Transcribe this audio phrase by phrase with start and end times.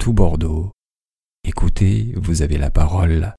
[0.00, 0.72] tout Bordeaux.
[1.44, 3.34] Écoutez, vous avez la parole.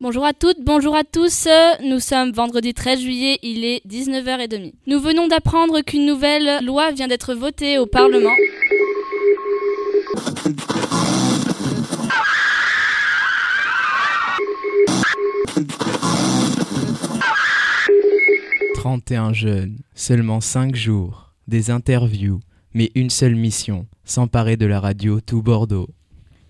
[0.00, 1.46] Bonjour à toutes, bonjour à tous.
[1.84, 4.72] Nous sommes vendredi 13 juillet, il est 19h30.
[4.88, 8.34] Nous venons d'apprendre qu'une nouvelle loi vient d'être votée au Parlement.
[18.90, 22.40] «31 jeunes, seulement 5 jours, des interviews,
[22.74, 25.88] mais une seule mission, s'emparer de la radio tout Bordeaux.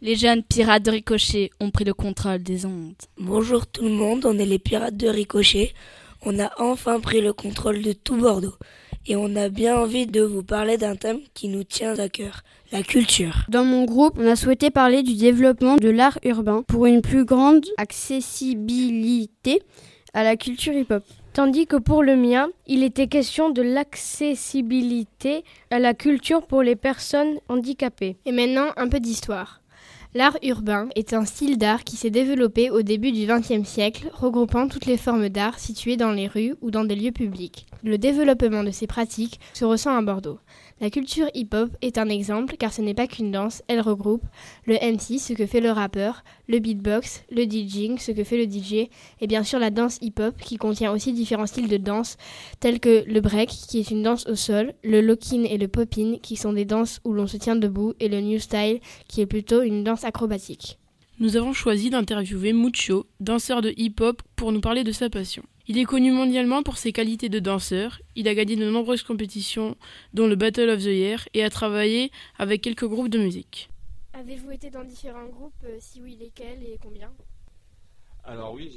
[0.00, 2.94] Les jeunes pirates de Ricochet ont pris le contrôle des ondes.
[3.18, 5.74] Bonjour tout le monde, on est les pirates de Ricochet.
[6.22, 8.56] On a enfin pris le contrôle de tout Bordeaux.
[9.06, 12.42] Et on a bien envie de vous parler d'un thème qui nous tient à cœur,
[12.72, 13.44] la culture.
[13.50, 17.26] Dans mon groupe, on a souhaité parler du développement de l'art urbain pour une plus
[17.26, 19.60] grande accessibilité
[20.14, 21.04] à la culture hip-hop.
[21.32, 26.74] Tandis que pour le mien, il était question de l'accessibilité à la culture pour les
[26.74, 28.16] personnes handicapées.
[28.26, 29.60] Et maintenant, un peu d'histoire.
[30.12, 34.66] L'art urbain est un style d'art qui s'est développé au début du XXe siècle, regroupant
[34.66, 37.66] toutes les formes d'art situées dans les rues ou dans des lieux publics.
[37.84, 40.40] Le développement de ces pratiques se ressent à Bordeaux.
[40.82, 44.24] La culture hip-hop est un exemple car ce n'est pas qu'une danse, elle regroupe
[44.64, 48.50] le MC, ce que fait le rappeur, le beatbox, le DJing, ce que fait le
[48.50, 48.88] DJ,
[49.20, 52.16] et bien sûr la danse hip-hop qui contient aussi différents styles de danse
[52.60, 56.16] tels que le break qui est une danse au sol, le lock-in et le pop-in
[56.22, 59.26] qui sont des danses où l'on se tient debout et le new style qui est
[59.26, 60.78] plutôt une danse acrobatique.
[61.18, 65.42] Nous avons choisi d'interviewer Mucho, danseur de hip-hop, pour nous parler de sa passion.
[65.70, 69.76] Il est connu mondialement pour ses qualités de danseur, il a gagné de nombreuses compétitions,
[70.12, 73.70] dont le Battle of the Year, et a travaillé avec quelques groupes de musique.
[74.12, 77.12] Avez-vous été dans différents groupes euh, Si oui, lesquels et combien?
[78.24, 78.68] Alors oui,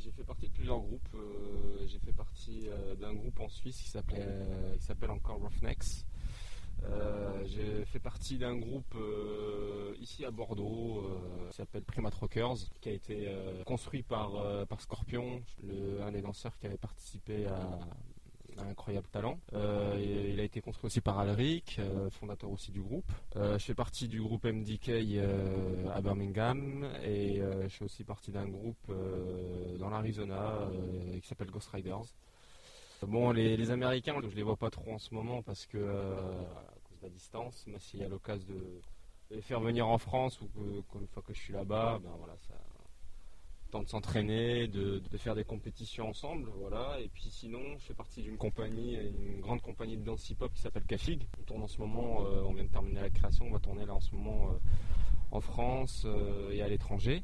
[0.00, 1.08] j'ai fait partie de plusieurs groupes.
[1.16, 6.06] Euh, j'ai fait partie euh, d'un groupe en Suisse qui s'appelle encore Roughnecks.
[7.44, 8.94] J'ai fait partie d'un groupe
[10.00, 11.04] ici à Bordeaux
[11.50, 13.28] qui s'appelle Primat Rockers, qui a été
[13.64, 15.42] construit par, par Scorpion,
[16.02, 17.78] un des danseurs qui avait participé à,
[18.58, 19.38] un incroyable talent.
[19.52, 23.10] il a été construit aussi par Alric, fondateur aussi du groupe.
[23.34, 24.90] je fais partie du groupe MDK
[25.94, 28.92] à Birmingham et je fais aussi partie d'un groupe
[29.78, 30.68] dans l'Arizona
[31.20, 32.06] qui s'appelle Ghost Riders.
[33.02, 36.98] Bon, les, Américains, je les vois pas trop en ce moment parce que à cause
[36.98, 38.80] de la distance, mais s'il y a l'occasion de,
[39.30, 42.36] les faire venir en France ou que, une fois que je suis là-bas, ben voilà,
[42.48, 42.54] ça
[43.70, 47.00] temps de s'entraîner, de, faire des compétitions ensemble, voilà.
[47.00, 50.60] Et puis sinon, je fais partie d'une compagnie, une grande compagnie de danse hip-hop qui
[50.60, 51.26] s'appelle Cafig.
[51.40, 53.86] On tourne en ce moment, euh, on vient de terminer la création, on va tourner
[53.86, 54.58] là en ce moment euh,
[55.30, 57.22] en France euh, et à l'étranger.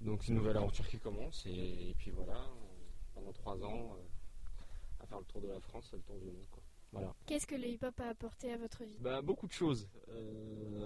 [0.00, 2.38] Donc c'est une nouvelle aventure qui commence et, puis voilà,
[3.14, 3.96] pendant trois ans,
[5.18, 6.46] le tour de la France, le tour du monde.
[7.26, 8.96] Qu'est-ce que le hip-hop a apporté à votre vie?
[9.00, 9.88] Bah, Beaucoup de choses.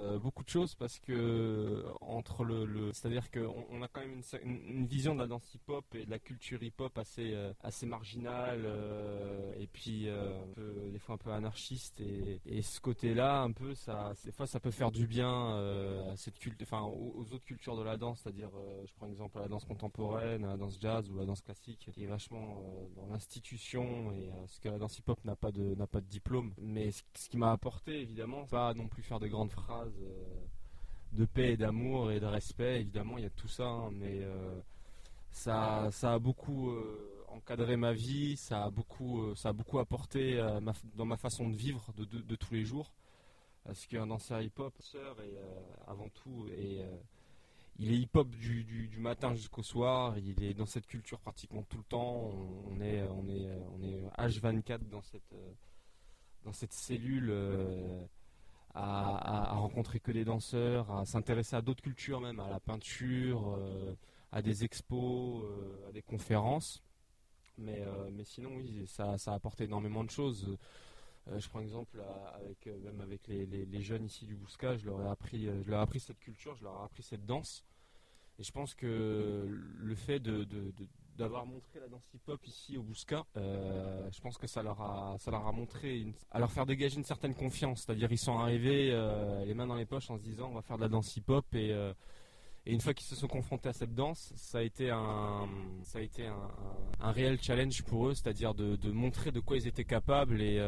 [0.09, 4.87] Euh, beaucoup de choses parce que entre le, c'est-à-dire qu'on on a quand même une,
[4.87, 9.53] vision de la danse hip-hop et de la culture hip-hop assez euh, assez marginale euh,
[9.59, 10.09] et puis
[10.91, 14.71] des fois un peu anarchiste et, ce côté-là un peu ça des fois ça peut
[14.71, 15.57] faire du bien
[16.11, 18.51] à cette culte, enfin aux, autres cultures de la danse, c'est-à-dire
[18.85, 22.07] je prends exemple la danse contemporaine, la danse jazz ou la danse classique qui est
[22.07, 22.63] vachement
[22.97, 26.53] dans l'institution et ce que la danse hip-hop n'a pas de n'a pas de diplôme.
[26.61, 30.45] Mais ce, qui m'a apporté, évidemment, pas non plus faire de grandes phrases euh,
[31.13, 32.81] de paix et d'amour et de respect.
[32.81, 34.61] Évidemment, il y a tout ça, hein, mais euh,
[35.31, 40.43] ça, ça a beaucoup euh, encadré ma vie, ça a beaucoup, ça a beaucoup apporté
[40.95, 42.93] dans ma façon de vivre de, tous les jours.
[43.65, 45.37] Parce qu'un danseur hip-hop, et
[45.87, 46.83] avant tout, et
[47.79, 50.19] il est hip-hop du, du, matin jusqu'au soir.
[50.19, 52.33] Il est dans cette culture pratiquement tout le temps.
[52.67, 55.35] On, est, on est, on est H24 dans cette,
[56.45, 58.05] dans cette cellule euh,
[58.75, 63.95] à, rencontrer que des danseurs, à s'intéresser à d'autres cultures même, à la peinture, euh,
[64.33, 66.83] à des expos, euh, à des conférences.
[67.61, 70.57] Mais, mais sinon, oui, ça, a apporté énormément de choses.
[71.27, 72.01] je prends exemple
[72.35, 75.83] avec, même avec les, jeunes ici du Bousca, je leur ai appris, je leur ai
[75.83, 77.65] appris cette culture, je leur ai appris cette danse.
[78.39, 80.47] Et je pense que le fait de,
[81.19, 85.17] d'avoir montré la danse hip-hop ici au Bousca, euh, je pense que ça leur a,
[85.19, 87.83] ça leur a montré, à leur faire dégager une certaine confiance.
[87.83, 90.63] C'est-à-dire ils sont arrivés euh, les mains dans les poches en se disant on va
[90.63, 91.93] faire de la danse hip-hop et, euh,
[92.67, 95.49] et une fois qu'ils se sont confrontés à cette danse, ça a été un,
[95.83, 99.85] ça a été un, réel challenge pour eux, c'est-à-dire de, montrer de quoi ils étaient
[99.85, 100.63] capables et,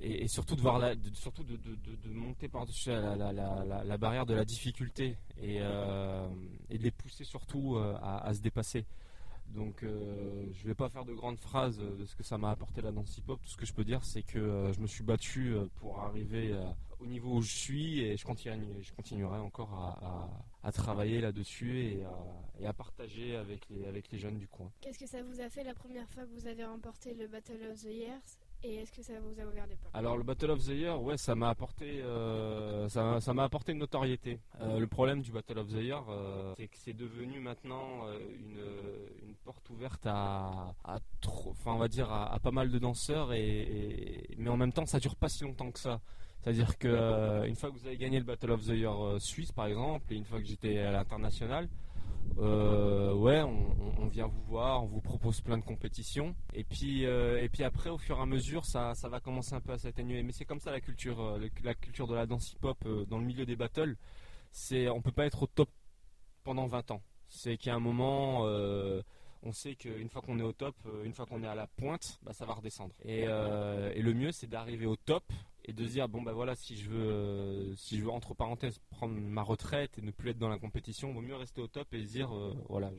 [0.00, 4.34] et, surtout de voir la, surtout de, de, monter par-dessus la, la, la, barrière de
[4.34, 8.86] la difficulté et, et de les pousser surtout à, à se dépasser.
[9.54, 12.80] Donc euh, je vais pas faire de grandes phrases de ce que ça m'a apporté
[12.82, 13.40] la danse hip-hop.
[13.42, 16.00] Tout ce que je peux dire, c'est que euh, je me suis battu euh, pour
[16.00, 16.54] arriver
[17.00, 19.72] au niveau où je suis et je, je continuerai encore
[20.62, 23.66] à, travailler là-dessus et, à partager avec
[24.12, 24.70] les jeunes du coin.
[24.80, 27.66] Qu'est-ce que ça vous a fait la première fois que vous avez remporté le Battle
[27.70, 28.39] of the Years?
[28.62, 31.00] Et est-ce que ça vous a ouvert des portes Alors le Battle of the Year,
[31.02, 34.38] ouais, ça m'a apporté, euh, ça, m'a apporté une notoriété.
[34.60, 39.34] Euh, le problème du Battle of the Year, euh, c'est que c'est devenu maintenant une,
[39.44, 40.74] porte ouverte à,
[41.20, 44.84] trop, enfin on va dire à, pas mal de danseurs et, mais en même temps
[44.84, 46.00] ça dure pas si longtemps que ça.
[46.42, 49.66] C'est-à-dire que une fois que vous avez gagné le Battle of the Year suisse par
[49.66, 51.68] exemple et une fois que j'étais à l'international,
[52.38, 56.34] euh, ouais, on, vient vous voir, on vous propose plein de compétitions.
[56.52, 59.54] Et puis, euh, et puis après, au fur et à mesure, ça, ça va commencer
[59.54, 60.22] un peu à s'atténuer.
[60.22, 63.24] Mais c'est comme ça la culture, euh, la culture de la danse hip-hop dans le
[63.24, 63.96] milieu des battles.
[64.50, 65.68] C'est, on peut pas être au top
[66.42, 67.02] pendant 20 ans.
[67.28, 68.42] C'est qu'à un moment,
[69.42, 70.74] on sait qu'une fois qu'on est au top,
[71.04, 72.92] une fois qu'on est à la pointe, bah, ça va redescendre.
[73.04, 75.22] Et, et le mieux, c'est d'arriver au top
[75.70, 78.80] et de dire bon bah voilà si je veux euh, si je veux entre parenthèses
[78.90, 81.94] prendre ma retraite et ne plus être dans la compétition vaut mieux rester au top
[81.94, 82.90] et se dire euh, voilà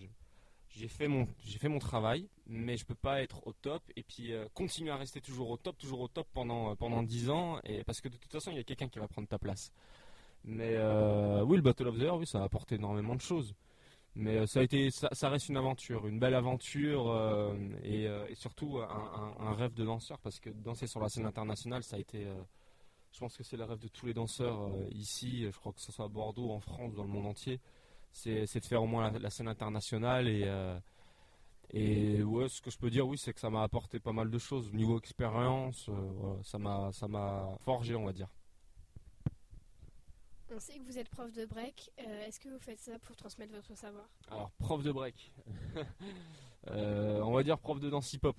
[0.70, 4.90] j'ai fait mon travail mais je peux pas être au top et puis euh, continuer
[4.90, 8.16] à rester toujours au top toujours au top pendant pendant 10 ans parce que de
[8.16, 9.74] toute façon il y a quelqu'un qui va prendre ta place.
[10.46, 10.78] Mais
[11.44, 13.54] oui le Battle of the Air oui ça a apporté énormément de choses.
[14.16, 17.54] Mais ça a été ça, reste une aventure une belle aventure
[17.84, 22.00] et, surtout un, rêve de danseur parce que danser sur la scène internationale ça a
[22.00, 22.26] été
[23.12, 25.82] je pense que c'est le rêve de tous les danseurs euh, ici, je crois que
[25.82, 27.60] ce soit à Bordeaux, en France, dans le monde entier.
[28.14, 30.78] C'est de faire au moins la, scène internationale et, euh,
[31.70, 34.30] et ouais, ce que je peux dire, oui, c'est que ça m'a apporté pas mal
[34.30, 34.74] de choses.
[34.74, 38.28] Niveau expérience, euh, ça m'a forgé, on va dire.
[40.54, 41.92] On sait que vous êtes prof de break.
[41.98, 44.10] Est-ce que vous faites ça pour transmettre votre savoir?
[44.30, 45.32] Alors, prof de break.
[46.68, 48.36] on va dire prof de danse hip-hop.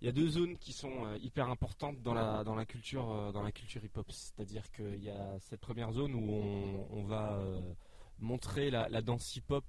[0.00, 3.10] Il y a deux zones qui sont euh, hyper importantes dans la, dans la culture,
[3.10, 4.06] euh, culture hip-hop.
[4.12, 7.60] C'est-à-dire qu'il y a cette première zone où on, va euh,
[8.20, 9.64] montrer la, danse hip-hop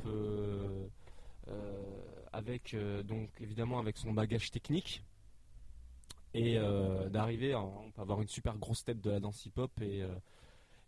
[2.31, 5.03] avec, donc évidemment avec son bagage technique
[6.35, 6.59] et
[7.09, 10.03] d'arriver, on peut avoir une super grosse tête de la danse hip-hop et,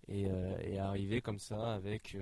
[0.08, 2.16] et, arriver comme ça avec,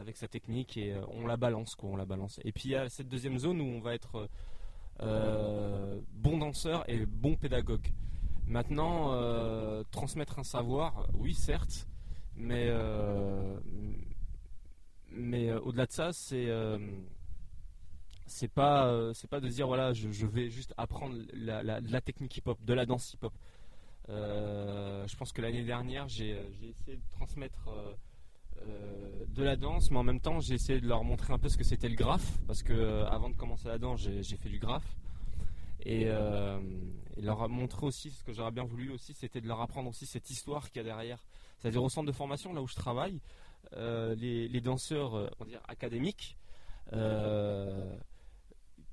[0.00, 2.40] avec sa technique et on la balance quoi, on la balance.
[2.44, 4.28] Et puis il y a cette deuxième zone où on va être
[5.00, 7.92] euh, bon danseur et bon pédagogue.
[8.46, 11.86] Maintenant, euh, transmettre un savoir, oui certes,
[12.34, 13.58] mais, euh,
[15.10, 16.48] mais au-delà de ça, c'est
[18.26, 22.42] c'est pas c'est pas de dire voilà je, vais juste apprendre la, la, technique hip
[22.46, 23.32] hop de la danse hip hop
[24.08, 27.70] je pense que l'année dernière j'ai essayé de transmettre
[29.38, 31.56] de la danse, mais en même temps j'ai essayé de leur montrer un peu ce
[31.56, 34.58] que c'était le graphe, parce que euh, avant de commencer la danse j'ai fait du
[34.58, 34.96] graphe.
[35.84, 36.58] Et, euh,
[37.18, 40.28] leur montrer aussi ce que j'aurais bien voulu aussi, c'était de leur apprendre aussi cette
[40.30, 41.24] histoire qu'il y a derrière.
[41.58, 43.20] C'est-à-dire au centre de formation, là où je travaille,
[43.72, 46.36] les, danseurs, on dire académiques,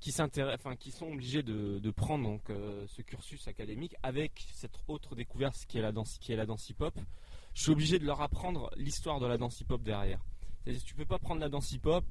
[0.00, 2.42] qui sont obligés de, prendre donc
[2.88, 6.68] ce cursus académique avec cette autre découverte qui est la danse, qui est la danse
[6.68, 6.98] hip-hop
[7.56, 10.20] je suis obligé de leur apprendre l'histoire de la danse hip-hop derrière.
[10.62, 12.04] C'est-à-dire tu peux pas prendre la danse hip-hop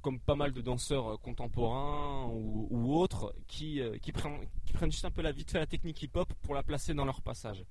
[0.00, 4.40] comme pas mal de danseurs euh, contemporains ou, autres qui, euh, qui, prennent,
[4.86, 7.64] juste un peu la vite fait la technique hip-hop pour la placer dans leur passage.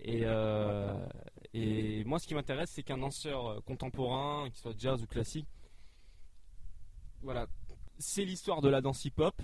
[0.00, 1.06] Et, euh,
[2.06, 5.46] moi, ce qui m'intéresse, c'est qu'un danseur contemporain, qu'il soit jazz ou classique,
[7.20, 7.46] voilà,
[7.98, 9.40] c'est l'histoire de la danse hip-hop,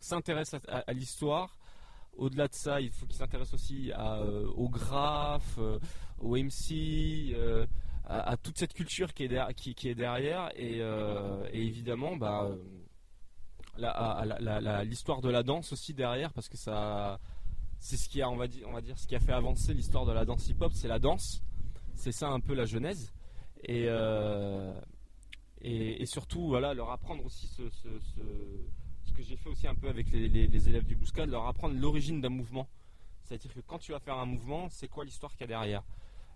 [0.00, 1.56] s'intéresse à l'histoire,
[2.16, 5.78] au-delà de ça, il faut qu'il s'intéresse aussi euh, au graphe, euh,
[6.18, 7.66] au MC, euh,
[8.04, 10.80] à, toute cette culture qui est, derrière, et,
[11.52, 12.12] évidemment,
[14.84, 17.18] l'histoire de la danse aussi derrière, parce que ça,
[17.80, 19.74] c'est ce qui a, on va dire, on va dire, ce qui a fait avancer
[19.74, 21.42] l'histoire de la danse hip-hop, c'est la danse.
[21.96, 23.12] C'est ça un peu la genèse,
[23.64, 23.88] et
[25.62, 27.62] et, surtout, voilà, leur apprendre aussi ce
[29.16, 32.28] que j'ai fait aussi un peu avec les, élèves du Bouscade, leur apprendre l'origine d'un
[32.28, 32.68] mouvement.
[33.24, 35.82] C'est-à-dire que quand tu vas faire un mouvement, c'est quoi l'histoire qu'il y a derrière?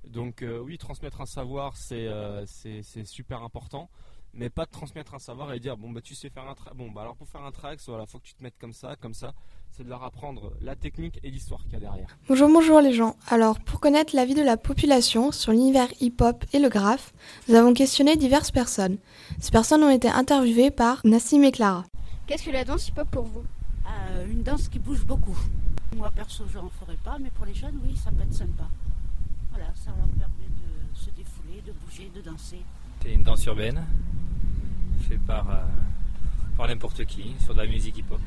[0.09, 3.91] Donc euh, oui, transmettre un savoir, euh, c'est super important,
[4.33, 6.75] mais pas de transmettre un savoir et dire bon bah tu sais faire un track,
[6.75, 8.97] bon bah alors pour faire un track, voilà, faut que tu te mettes comme ça,
[8.97, 9.35] comme ça.
[9.73, 12.17] C'est de leur apprendre la technique et l'histoire qu'il y a derrière.
[12.29, 13.15] Bonjour, bonjour les gens.
[13.29, 17.13] Alors pour connaître l'avis de la population sur l'univers hip-hop et le graphe,
[17.49, 18.97] nous avons questionné diverses personnes.
[19.39, 21.85] Ces personnes ont été interviewées par Nassim et Clara.
[22.31, 23.43] Qu'est-ce que la danse hip-hop pour vous
[23.89, 25.37] euh, Une danse qui bouge beaucoup.
[25.97, 28.69] Moi perso, je n'en ferai pas, mais pour les jeunes, oui, ça peut être sympa.
[29.51, 32.61] Voilà, ça leur permet de se défouler, de bouger, de danser.
[33.03, 33.85] C'est une danse urbaine,
[35.09, 35.55] faite par, euh,
[36.57, 38.21] par n'importe qui sur de la musique hip-hop.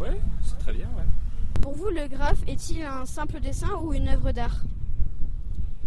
[0.00, 1.06] Ouais, c'est très bien, ouais.
[1.62, 4.62] Pour vous, le graphe est-il un simple dessin ou une œuvre d'art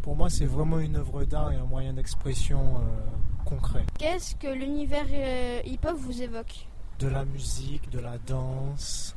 [0.01, 3.83] Pour moi, c'est vraiment une œuvre d'art et un moyen d'expression euh, concret.
[3.97, 6.68] Qu'est-ce que l'univers euh, hip-hop vous évoque
[6.99, 9.15] De la musique, de la danse,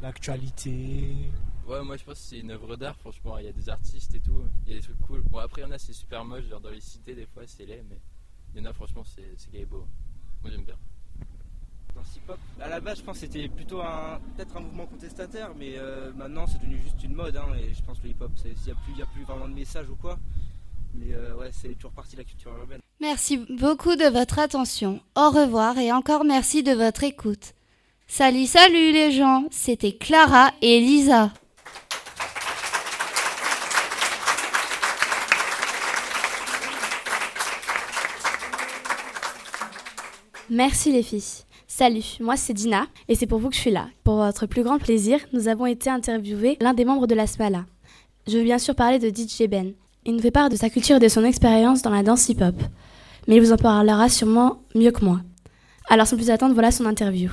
[0.00, 1.14] l'actualité.
[1.66, 3.36] Ouais, moi je pense que c'est une œuvre d'art, franchement.
[3.38, 5.20] Il y a des artistes et tout, il y a des trucs cool.
[5.30, 7.42] Bon, après, il y en a, c'est super moche, genre dans les cités, des fois,
[7.46, 7.98] c'est laid, mais
[8.54, 9.86] il y en a, franchement, c'est c'est beau.
[10.42, 10.76] Moi j'aime bien.
[11.94, 15.50] Dans hip-hop, à la base, je pense que c'était plutôt un, peut-être un mouvement contestataire,
[15.54, 17.36] mais euh, maintenant c'est devenu juste une mode.
[17.36, 19.48] Hein, et je pense que le hip-hop, il n'y a, plus- y a plus vraiment
[19.48, 20.18] de message ou quoi.
[20.94, 22.80] Mais euh, ouais, c'est toujours partie de la culture urbaine.
[23.00, 24.98] Merci beaucoup de votre attention.
[25.14, 27.54] Au revoir et encore merci de votre écoute.
[28.08, 31.30] Salut, salut les gens, c'était Clara et Lisa.
[40.50, 41.22] Merci les filles.
[41.68, 43.86] Salut, moi c'est Dina et c'est pour vous que je suis là.
[44.02, 47.64] Pour votre plus grand plaisir, nous avons été interviewés l'un des membres de la Smala.
[48.26, 49.74] Je veux bien sûr parler de DJ Ben.
[50.04, 52.56] Il nous fait part de sa culture et de son expérience dans la danse hip-hop.
[53.28, 55.20] Mais il vous en parlera sûrement mieux que moi.
[55.88, 57.30] Alors sans plus attendre, voilà son interview.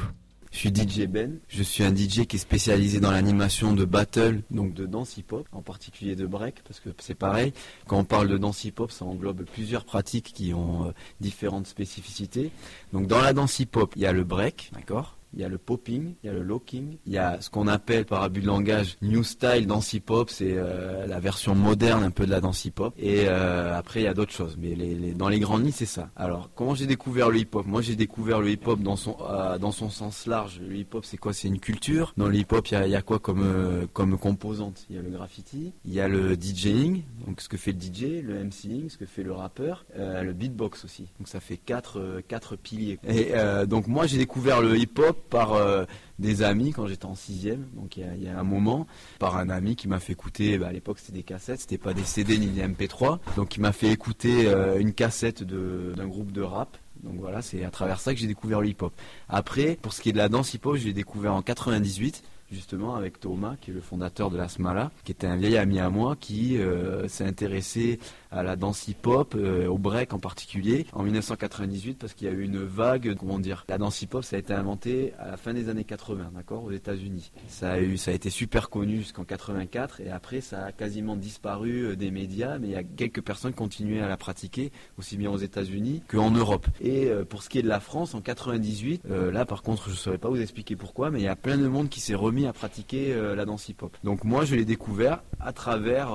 [0.51, 1.39] Je suis DJ Ben.
[1.49, 5.45] Je suis un DJ qui est spécialisé dans l'animation de battle, donc de danse hip-hop,
[5.51, 7.51] en particulier de break, parce que c'est pareil.
[7.87, 12.51] Quand on parle de danse hip-hop, ça englobe plusieurs pratiques qui ont euh, différentes spécificités.
[12.93, 15.17] Donc dans la danse hip-hop, il y a le break, d'accord?
[15.35, 17.67] Il y a le popping, il y a le locking, il y a ce qu'on
[17.67, 22.11] appelle par abus de langage new style danse hip-hop, c'est euh, la version moderne un
[22.11, 22.93] peu de la danse hip-hop.
[22.97, 25.71] Et euh, après il y a d'autres choses, mais les, les- dans les grandes lignes
[25.71, 26.09] c'est ça.
[26.15, 27.65] Alors comment j'ai découvert le hip-hop?
[27.65, 30.59] Moi j'ai découvert le hip-hop dans son euh, dans son sens large.
[30.67, 31.33] Le hip-hop c'est quoi?
[31.33, 32.13] C'est une culture.
[32.17, 34.85] Dans le hip-hop il y y a quoi comme euh, comme composante?
[34.89, 37.79] Il y a le graffiti, il y a le DJing, donc ce que fait le
[37.79, 41.07] DJ, le MCing, ce que fait le rappeur, euh, le beatbox aussi.
[41.19, 42.99] Donc ça fait quatre euh, quatre piliers.
[43.07, 43.31] Et
[43.67, 45.85] donc moi j'ai découvert le hip-hop par euh,
[46.19, 48.87] des amis quand j'étais en sixième, donc il y, a, un moment,
[49.19, 51.93] par un ami qui m'a fait écouter, bah, à l'époque c'était des cassettes, c'était pas
[51.93, 56.31] des CD ni des MP3, donc il m'a fait écouter euh, une cassette d'un groupe
[56.31, 56.77] de rap.
[57.03, 58.93] Donc voilà, c'est à travers ça que j'ai découvert le hip-hop.
[59.29, 62.95] Après, pour ce qui est de la danse hip-hop, je l'ai découvert en 98 justement
[62.95, 65.89] avec Thomas, qui est le fondateur de la Smala, qui était un vieil ami à
[65.89, 67.99] moi, qui euh, s'est intéressé
[68.35, 72.33] à la danse hip-hop, euh, au break en particulier, en 1998, parce qu'il y a
[72.33, 75.53] eu une vague, comment dire, la danse hip-hop, ça a été inventé à la fin
[75.53, 77.31] des années 80, d'accord, aux États-Unis.
[77.47, 81.85] Ça a ça a été super connu jusqu'en 84, et après, ça a quasiment disparu
[81.85, 85.17] euh, des médias, mais il y a quelques personnes qui continuaient à la pratiquer, aussi
[85.17, 86.67] bien aux États-Unis qu'en Europe.
[86.81, 89.85] Et euh, pour ce qui est de la France, en 98, euh, là par contre,
[89.85, 91.99] je ne saurais pas vous expliquer pourquoi, mais il y a plein de monde qui
[91.99, 93.95] s'est remis à pratiquer la danse hip-hop.
[94.03, 96.11] Donc moi, je l'ai découvert à travers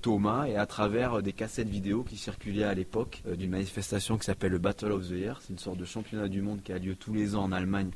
[0.00, 4.24] Thomas et à travers des cassettes vidéo qui circulaient à l'époque euh, d'une manifestation qui
[4.24, 5.40] s'appelle le Battle of the Year.
[5.40, 7.90] C'est une sorte de championnat du monde qui a lieu tous les ans en Allemagne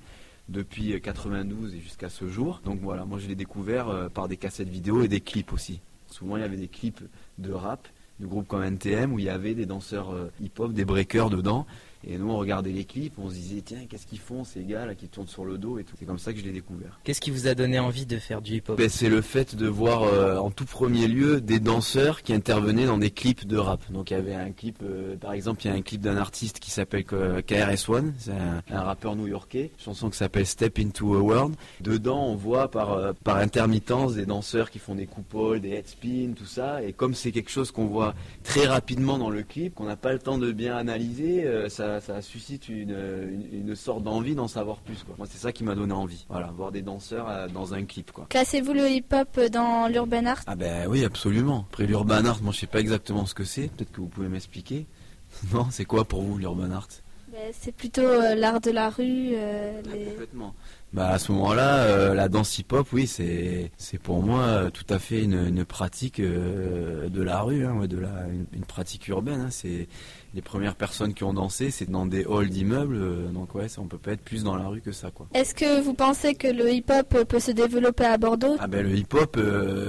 [0.49, 2.61] depuis euh, 92 et jusqu'à ce jour.
[2.65, 5.81] Donc voilà, moi je l'ai découvert euh, par des cassettes vidéo et des clips aussi.
[6.09, 7.03] Souvent il y avait des clips
[7.39, 7.89] de rap
[8.21, 11.67] de groupes comme NTM où il y avait des danseurs euh, hip-hop, des breakers dedans.
[12.05, 14.87] Et nous on regardait les clips, on se disait tiens qu'est-ce qu'ils font ces gars
[14.87, 15.97] là qui tournent sur le dos et tout.
[15.99, 17.01] C'est comme ça que je l'ai découvert.
[17.05, 18.77] Qu'est-ce qui vous a donné envie de faire du hip-hop?
[18.77, 22.87] Ben, c'est le fait de voir euh, en tout premier lieu des danseurs qui intervenaient
[22.87, 23.81] dans des clips de rap.
[23.91, 26.17] Donc il y avait un clip, euh, par exemple, il y a un clip d'un
[26.17, 30.79] artiste qui s'appelle euh, KRS-One, c'est un, un rappeur new-yorkais, une chanson qui s'appelle Step
[30.79, 31.55] Into a World.
[31.81, 35.89] Dedans, on voit par, euh, par intermittence des danseurs qui font des coupoles, des head
[35.89, 36.83] spins, tout ça.
[36.83, 40.13] Et comme c'est quelque chose qu'on voit très rapidement dans le clip, qu'on n'a pas
[40.13, 44.49] le temps de bien analyser, euh, ça, ça suscite une, une, une sorte d'envie d'en
[44.49, 45.03] savoir plus.
[45.05, 45.15] Quoi.
[45.19, 46.27] Moi, c'est ça qui m'a donné envie.
[46.29, 48.11] Voilà, voir des danseurs euh, dans un clip.
[48.13, 48.27] Quoi.
[48.29, 50.43] Classez-vous le hip-hop dans l'urban art?
[50.47, 51.67] Ah ben oui, absolument.
[51.71, 53.69] Après l'urban art, moi je sais pas exactement ce que c'est.
[53.69, 54.87] Peut-être que vous pouvez m'expliquer.
[55.53, 56.89] Non, c'est quoi pour vous l'urban art?
[57.31, 59.33] Ben, C'est plutôt euh, l'art de la rue.
[59.35, 60.55] euh, les- Complètement.
[60.93, 64.87] Bah à ce moment-là, euh, la danse hip-hop, oui, c'est c'est pour moi euh, tout
[64.89, 68.65] à fait une, une pratique euh, de la rue, hein, ouais, de la une, une
[68.65, 69.41] pratique urbaine.
[69.43, 69.49] hein.
[69.51, 69.89] c'est
[70.35, 73.87] les premières personnes qui ont dansé, c'est dans des halls d'immeubles, donc ouais, ça, on
[73.87, 75.27] peut pas être plus dans la rue que ça, quoi.
[75.33, 78.57] Est-ce que vous pensez que le hip-hop peut se développer à Bordeaux?
[78.59, 79.39] Ah ben le hip-hop,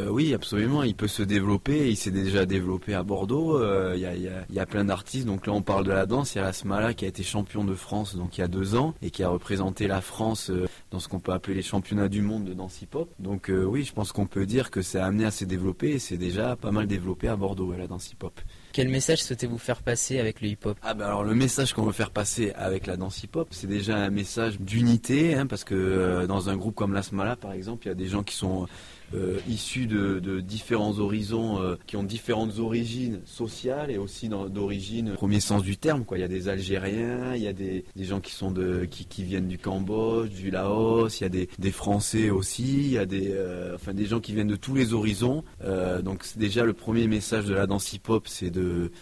[0.09, 3.61] oui absolument, il peut se développer, il s'est déjà développé à Bordeaux,
[3.93, 6.05] il y, a, y a- y a plein d'artistes, donc là on parle de la
[6.05, 8.43] danse, il y a la Smala qui a été champion de France donc il y
[8.43, 10.49] a deux ans et qui a représenté la France
[10.91, 13.09] dans ce qu'on peut appeler les championnats du monde de danse hip-hop.
[13.19, 15.91] Donc euh, oui, je pense qu'on peut dire que ça a amené à se développer
[15.91, 18.39] et c'est déjà pas mal développé à Bordeaux la danse hip-hop.
[18.71, 20.77] Quel message souhaitez-vous faire passer avec le hip-hop?
[20.81, 23.97] Ah bah alors le message qu'on veut faire passer avec la danse hip-hop, c'est déjà
[23.97, 27.85] un message d'unité, hein, parce que euh, dans un groupe comme la Smala par exemple,
[27.85, 28.67] il y a des gens qui sont
[29.13, 35.13] euh, issus de, de, différents horizons, euh, qui ont différentes origines sociales et aussi d'origine
[35.13, 36.05] premier sens du terme.
[36.05, 36.17] Quoi.
[36.17, 39.05] Il y a des Algériens, il y a des, des gens qui sont de qui,
[39.05, 42.97] qui, viennent du Cambodge, du Laos, il y a des, des Français aussi, il y
[42.97, 45.43] a des euh, enfin des gens qui viennent de tous les horizons.
[45.63, 48.51] Euh, donc déjà le premier message de la danse hip-hop, c'est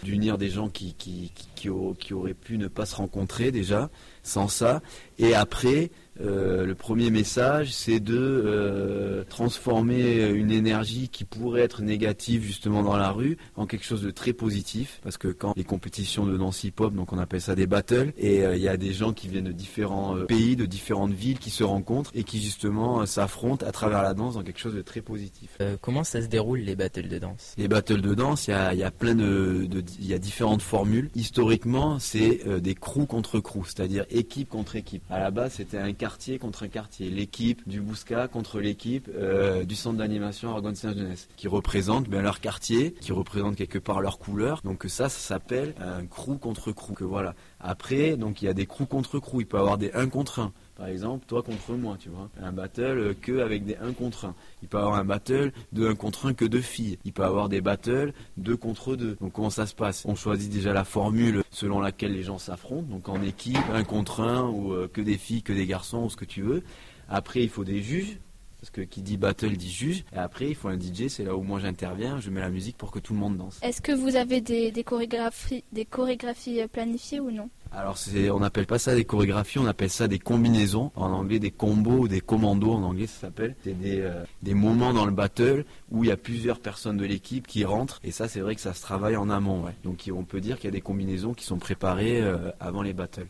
[0.04, 1.70] d'unir des gens qui, qui, qui,
[2.00, 3.90] qui auraient pu ne pas se rencontrer déjà
[4.24, 4.82] sans ça.
[5.18, 11.82] Et après, euh, le premier message, c'est de euh, transformer une énergie qui pourrait être
[11.82, 15.00] négative justement dans la rue en quelque chose de très positif.
[15.04, 18.46] Parce que quand les compétitions de danse hip-hop, donc on appelle ça des battles, et
[18.46, 21.50] euh, il y a des gens qui viennent de différents pays, de différentes villes, qui
[21.50, 25.02] se rencontrent et qui justement s'affrontent à travers la danse dans quelque chose de très
[25.02, 25.58] positif.
[25.82, 27.54] Comment ça se déroule les battles de danse?
[27.58, 29.68] Les battles de danse, il y a, y a, plein de,
[30.00, 31.10] il y a différentes formules.
[31.16, 35.04] Historiquement, c'est des crews contre crews, c'est-à-dire équipe contre équipe.
[35.10, 37.10] À la base, c'était un quartier contre un quartier.
[37.10, 42.42] L'équipe du Bousca contre l'équipe euh, du centre d'animation Argonne Saint-Jeunesse, qui représente bien leur
[42.42, 44.62] quartier, qui représente quelque part leur couleur.
[44.64, 46.94] Donc ça, ça s'appelle un crew contre crew.
[46.94, 47.34] Que voilà.
[47.60, 49.40] Après, donc il y a des crews contre crew.
[49.40, 50.54] Il peut y avoir des 1 contre 1.
[50.76, 52.30] Par exemple, toi contre moi, tu vois.
[52.40, 54.36] Un battle que avec des 1 contre 1.
[54.66, 56.98] Il peut avoir un battle de 1 contre 1 que de filles.
[57.06, 59.16] Il peut avoir des battles 2 contre 2.
[59.22, 60.04] Donc comment ça se passe?
[60.08, 62.88] On choisit déjà la formule selon laquelle les gens s'affrontent.
[62.90, 66.10] Donc en équipe, 1 contre 1 ou euh, que des filles, que des garçons ou
[66.10, 66.64] ce que tu veux.
[67.08, 68.18] Après, il faut des juges.
[68.66, 70.06] Parce que qui dit battle dit juge.
[70.12, 72.78] Et après, il faut un DJ, c'est là où moi j'interviens, je mets la musique
[72.78, 73.60] pour que tout le monde danse.
[73.62, 77.48] Est-ce que vous avez des, des, chorégraphies, des chorégraphies planifiées ou non?
[77.72, 77.96] Alors
[78.32, 80.92] on n'appelle pas ça des chorégraphies, on appelle ça des combinaisons.
[80.96, 83.56] En anglais, des combos ou des commandos en anglais ça s'appelle.
[83.64, 87.06] C'est des, euh, des moments dans le battle où il y a plusieurs personnes de
[87.06, 88.00] l'équipe qui rentrent.
[88.04, 89.64] Et ça, c'est vrai que ça se travaille en amont.
[89.66, 89.76] Ouais.
[89.84, 92.94] Donc on peut dire qu'il y a des combinaisons qui sont préparées euh, avant les
[92.94, 93.28] battles.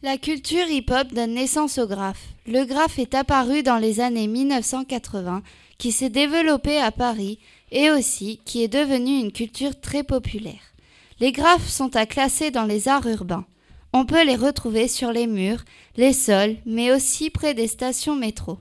[0.00, 2.28] La culture hip-hop donne naissance au graphe.
[2.46, 5.42] Le graphe est apparu dans les années 1980,
[5.76, 7.40] qui s'est développé à Paris
[7.72, 10.72] et aussi qui est devenu une culture très populaire.
[11.18, 13.44] Les graphes sont à classer dans les arts urbains.
[13.92, 15.64] On peut les retrouver sur les murs,
[15.96, 18.60] les sols, mais aussi près des stations métro.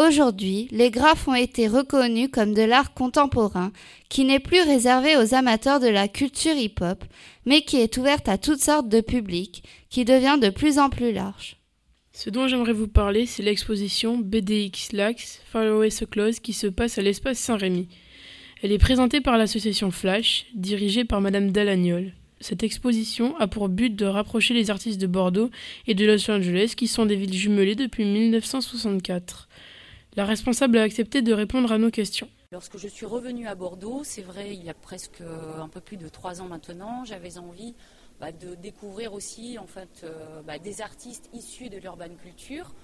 [0.00, 3.70] Aujourd'hui, les graphes ont été reconnus comme de l'art contemporain,
[4.08, 7.04] qui n'est plus réservé aux amateurs de la culture hip-hop,
[7.44, 11.12] mais qui est ouverte à toutes sortes de publics, qui devient de plus en plus
[11.12, 11.58] large.
[12.12, 16.66] Ce dont j'aimerais vous parler, c'est l'exposition BDX Lax Far Away So Close qui se
[16.66, 17.88] passe à l'espace Saint-Rémy.
[18.62, 22.14] Elle est présentée par l'association Flash, dirigée par Madame Dalagnol.
[22.40, 25.50] Cette exposition a pour but de rapprocher les artistes de Bordeaux
[25.86, 29.49] et de Los Angeles, qui sont des villes jumelées depuis 1964.
[30.16, 32.28] La responsable a accepté de répondre à nos questions.
[32.52, 35.96] Lorsque je suis revenue à Bordeaux, c'est vrai, il y a presque un peu plus
[35.96, 37.74] de trois ans maintenant, j'avais envie
[38.20, 42.74] bah, de découvrir aussi euh, bah, des artistes issus de l'urban culture.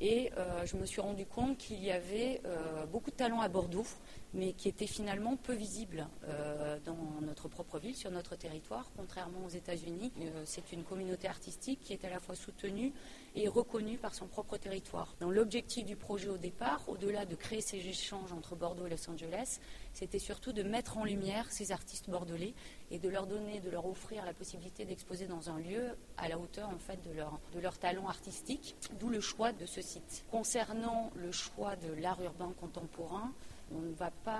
[0.00, 3.48] Et euh, je me suis rendu compte qu'il y avait euh, beaucoup de talents à
[3.48, 3.86] Bordeaux,
[4.34, 8.90] mais qui étaient finalement peu visibles euh, dans notre propre ville, sur notre territoire.
[8.96, 12.92] Contrairement aux États-Unis, euh, c'est une communauté artistique qui est à la fois soutenue
[13.34, 15.14] et reconnue par son propre territoire.
[15.20, 19.10] Dans l'objectif du projet au départ, au-delà de créer ces échanges entre Bordeaux et Los
[19.10, 19.58] Angeles,
[19.92, 22.54] c'était surtout de mettre en lumière ces artistes bordelais
[22.90, 26.38] et de leur donner, de leur offrir la possibilité d'exposer dans un lieu à la
[26.38, 30.24] hauteur en fait de leur, de leur talent artistique, d'où le choix de ce site.
[30.30, 33.32] Concernant le choix de l'art urbain contemporain,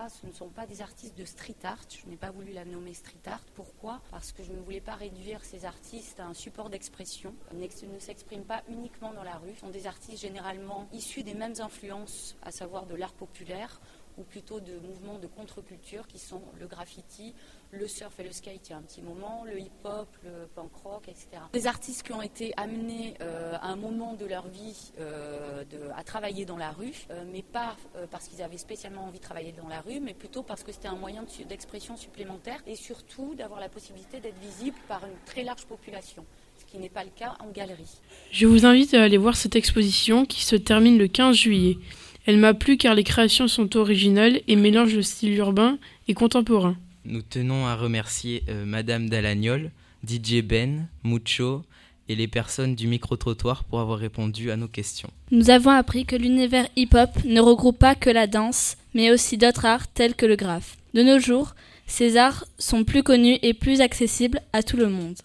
[0.09, 1.79] ce ne sont pas des artistes de street art.
[1.89, 3.45] Je n'ai pas voulu la nommer street art.
[3.55, 4.01] Pourquoi?
[4.11, 7.35] Parce que je ne voulais pas réduire ces artistes à un support d'expression.
[7.53, 9.55] Ils ne s'expriment pas uniquement dans la rue.
[9.55, 13.81] Ce sont des artistes généralement issus des mêmes influences, à savoir de l'art populaire
[14.19, 17.35] ou plutôt de mouvements de contre-culture qui sont le graffiti,
[17.73, 20.71] le surf et le skate il y a un petit moment, le hip-hop, le punk
[20.85, 21.43] rock, etc.
[21.53, 25.65] Des artistes qui ont été amenés euh, à un moment de leur vie euh,
[25.97, 27.77] à travailler dans la rue, euh, mais pas
[28.11, 30.89] parce qu'ils avaient spécialement envie de travailler dans la rue, mais plutôt parce que c'était
[30.89, 35.65] un moyen d'expression supplémentaire et surtout d'avoir la possibilité d'être visible par une très large
[35.65, 36.25] population
[36.59, 37.99] ce qui n'est pas le cas en galerie.
[38.31, 41.79] Je vous invite à aller voir cette exposition qui se termine le 15 juillet.
[42.27, 46.77] Elle m'a plu car les créations sont originales et mélangent le style urbain et contemporain.
[47.05, 49.71] Nous tenons à remercier euh, Madame Dalagnol,
[50.07, 51.65] DJ Ben, Mucho
[52.09, 55.11] et les personnes du micro-trottoir pour avoir répondu à nos questions.
[55.31, 59.65] Nous avons appris que l'univers hip-hop ne regroupe pas que la danse, mais aussi d'autres
[59.65, 60.77] arts tels que le graphe.
[60.95, 61.55] De nos jours,
[61.87, 65.17] ces arts sont plus connus et plus accessibles à tout le monde.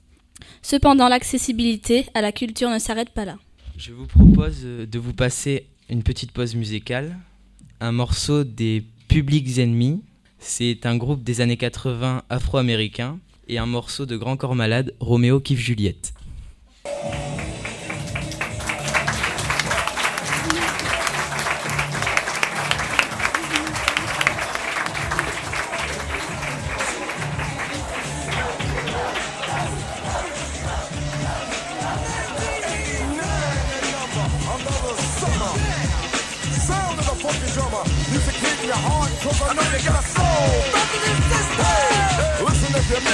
[0.62, 3.38] Cependant, l'accessibilité à la culture ne s'arrête pas là.
[3.78, 7.18] Je vous propose de vous passer une petite pause musicale,
[7.80, 10.02] un morceau des Publics Ennemis.
[10.40, 15.40] C'est un groupe des années 80 afro-américain et un morceau de Grand Corps Malade, Roméo
[15.40, 16.14] kiffe Juliette.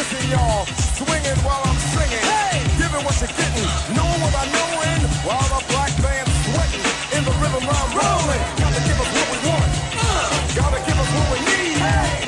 [0.03, 0.65] Listen if you're missing, y'all.
[0.99, 2.23] Swinging while I'm singing.
[2.23, 2.59] Hey!
[2.77, 3.69] Giving what you're getting.
[3.95, 5.01] Knowing what I know in.
[5.23, 6.87] While the black band's sweating.
[7.15, 8.43] In the rhythm I'm rolling.
[8.59, 9.69] Gotta give us what we want.
[9.95, 10.31] Uh!
[10.55, 11.77] Gotta give us what we need.
[11.79, 12.27] Hey!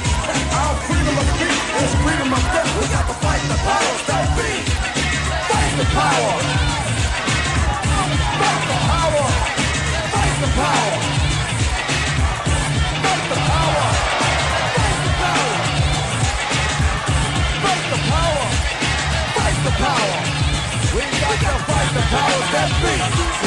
[0.56, 2.72] Our freedom of speech is freedom of death.
[2.80, 4.52] We got to fight the powers that be.
[5.50, 6.45] Fight the power.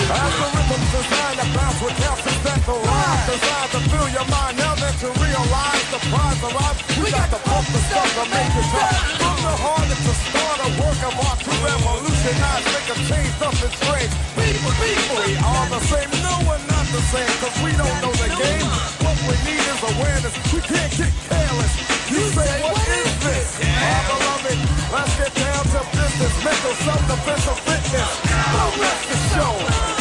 [0.09, 4.29] As the rhythm's designed to bounce with calcium that the rhyme designed to fill your
[4.33, 4.57] mind.
[4.57, 8.53] Now that you realize the prize arrives, we got to pump the stuff to make
[8.57, 8.97] it tough.
[9.21, 13.73] From the heart to start a work of art to revolutionize, make a change, something
[13.77, 14.13] strange.
[14.33, 16.09] People, people, we are the same.
[16.25, 18.69] No, we're not the same, cause we don't know the game.
[19.05, 20.35] What we need is awareness.
[20.55, 21.73] We can't get careless.
[22.09, 23.61] You say, what is this?
[23.61, 26.33] Our beloved, let's get down to business.
[26.41, 28.11] Mental self-defense of fitness.
[28.25, 29.98] Don't rest the show.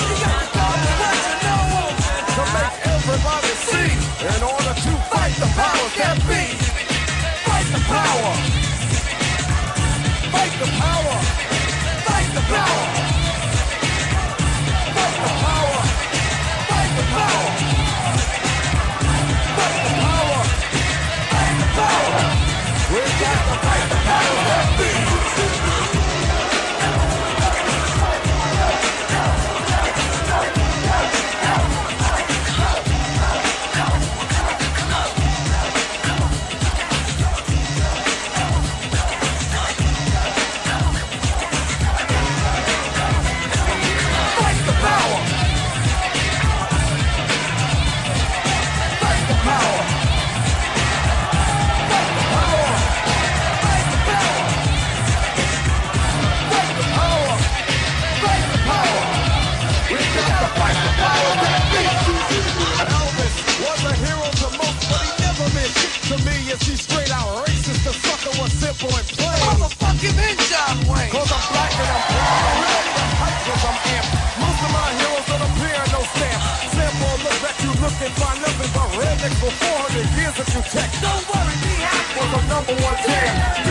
[3.71, 3.91] See.
[4.31, 6.43] In order to fight the powers that be.
[7.47, 8.31] Fight the power.
[10.33, 11.15] Fight the power.
[12.07, 12.85] Fight the power.
[14.95, 15.79] Fight the power.
[16.69, 17.51] Fight the power.
[19.57, 20.41] Fight the power.
[21.31, 22.19] Fight the power.
[22.93, 23.96] We got to fight the
[79.97, 81.01] for 400 years if you text.
[81.01, 82.19] Don't worry, be happy.
[82.19, 83.66] Was a number one jam.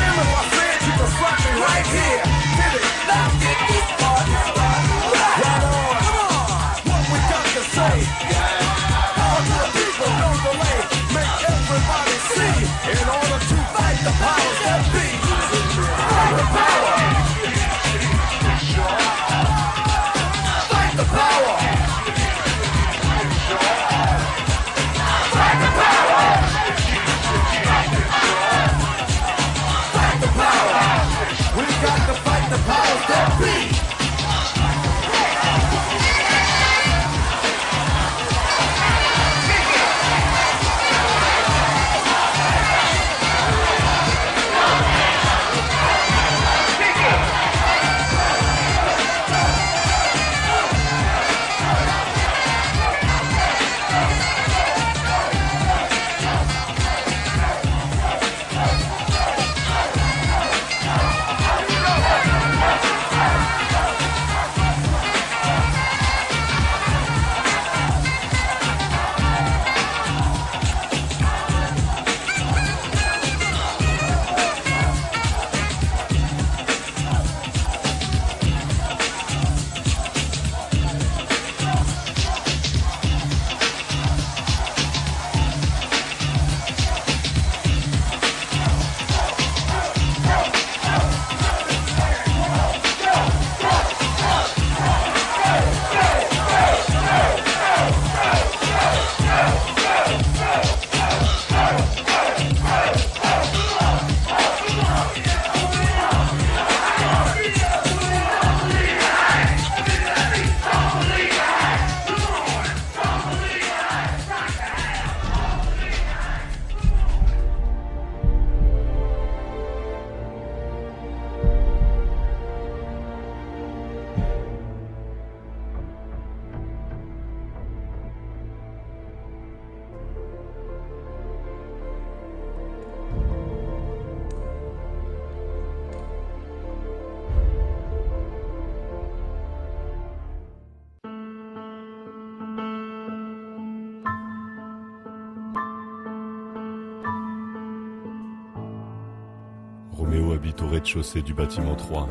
[150.86, 152.08] Rez-de-chaussée du bâtiment 3.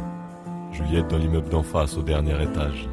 [0.74, 2.90] Juliette dans l'immeuble d'en face au dernier étage.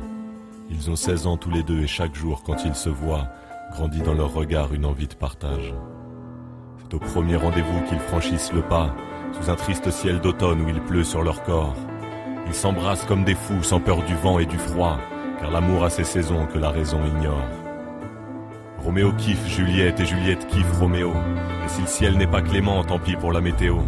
[0.71, 3.27] Ils ont 16 ans tous les deux et chaque jour, quand ils se voient,
[3.73, 5.75] grandit dans leur regard une envie de partage.
[6.79, 8.95] C'est au premier rendez-vous qu'ils franchissent le pas,
[9.33, 11.75] sous un triste ciel d'automne où il pleut sur leur corps.
[12.47, 15.01] Ils s'embrassent comme des fous, sans peur du vent et du froid,
[15.41, 17.49] car l'amour a ses saisons que la raison ignore.
[18.79, 21.11] Roméo kiffe Juliette et Juliette kiffe Roméo.
[21.11, 23.79] Et si le ciel n'est pas clément, tant pis pour la météo.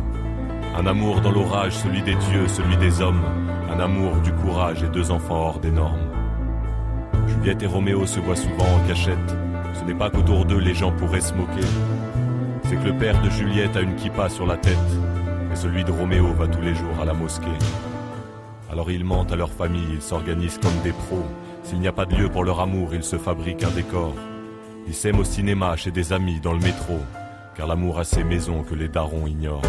[0.77, 3.23] Un amour dans l'orage, celui des dieux, celui des hommes.
[3.71, 6.11] Un amour du courage et deux enfants hors des normes.
[7.29, 9.37] Juliette et Roméo se voient souvent en cachette.
[9.73, 11.67] Ce n'est pas qu'autour d'eux les gens pourraient se moquer.
[12.65, 14.77] C'est que le père de Juliette a une kippa sur la tête.
[15.53, 17.47] Et celui de Roméo va tous les jours à la mosquée.
[18.69, 21.25] Alors ils mentent à leur famille, ils s'organisent comme des pros.
[21.63, 24.13] S'il n'y a pas de lieu pour leur amour, ils se fabriquent un décor.
[24.89, 26.99] Ils s'aiment au cinéma, chez des amis, dans le métro,
[27.55, 29.63] car l'amour a ses maisons que les darons ignorent.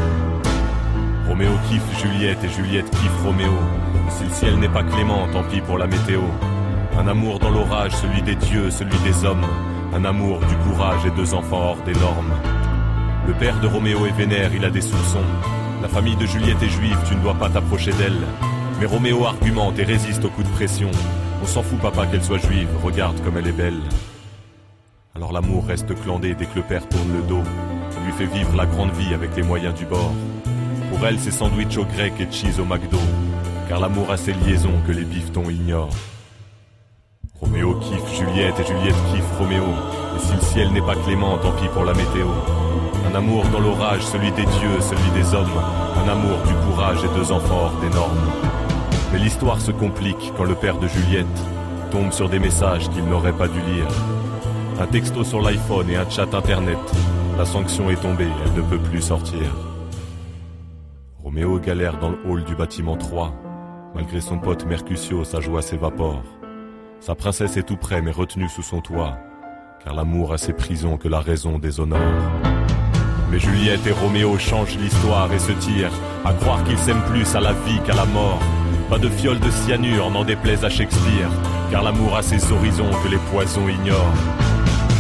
[1.27, 3.51] Roméo kiffe Juliette et Juliette kiffe Roméo.
[4.09, 6.21] Si le ciel n'est pas clément, tant pis pour la météo.
[6.99, 9.45] Un amour dans l'orage, celui des dieux, celui des hommes.
[9.93, 12.33] Un amour du courage et deux enfants hors des normes.
[13.27, 15.17] Le père de Roméo est vénère, il a des soupçons.
[15.81, 18.21] La famille de Juliette est juive, tu ne dois pas t'approcher d'elle.
[18.79, 20.91] Mais Roméo argumente et résiste aux coups de pression.
[21.41, 23.81] On s'en fout papa qu'elle soit juive, regarde comme elle est belle.
[25.15, 27.43] Alors l'amour reste clandé dès que le père tourne le dos.
[27.97, 30.13] Il lui fait vivre la grande vie avec les moyens du bord.
[30.95, 32.97] Pour elle, c'est sandwich au grec et cheese au McDo.
[33.67, 35.89] Car l'amour a ses liaisons que les bifetons ignorent.
[37.41, 39.65] Roméo kiffe Juliette et Juliette kiffe Roméo.
[40.15, 42.27] Et si le ciel n'est pas clément, tant pis pour la météo.
[43.11, 45.59] Un amour dans l'orage, celui des dieux, celui des hommes.
[45.97, 47.89] Un amour du courage et deux enfants hors des.
[49.11, 51.25] Mais l'histoire se complique quand le père de Juliette
[51.91, 53.87] tombe sur des messages qu'il n'aurait pas dû lire.
[54.79, 56.79] Un texto sur l'iPhone et un chat internet.
[57.37, 59.51] La sanction est tombée, elle ne peut plus sortir.
[61.35, 63.33] Roméo galère dans le hall du bâtiment 3.
[63.93, 66.23] Malgré son pote Mercutio, sa joie s'évapore.
[67.01, 69.17] Sa princesse est tout près mais retenue sous son toit.
[69.83, 71.99] Car l'amour a ses prisons que la raison déshonore.
[73.29, 75.91] Mais Juliette et Roméo changent l'histoire et se tirent
[76.23, 78.39] à croire qu'ils s'aiment plus à la vie qu'à la mort.
[78.89, 81.29] Pas de fiole de cyanure, n'en déplaise à Shakespeare,
[81.69, 84.15] car l'amour a ses horizons que les poisons ignorent.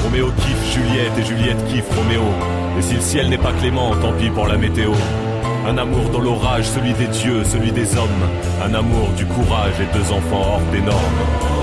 [0.03, 2.23] Roméo kiffe Juliette et Juliette kiffe Roméo.
[2.77, 4.91] Et si le ciel n'est pas clément, tant pis pour la météo.
[5.67, 8.29] Un amour dans l'orage, celui des dieux, celui des hommes.
[8.63, 11.54] Un amour du courage et deux enfants hors des normes.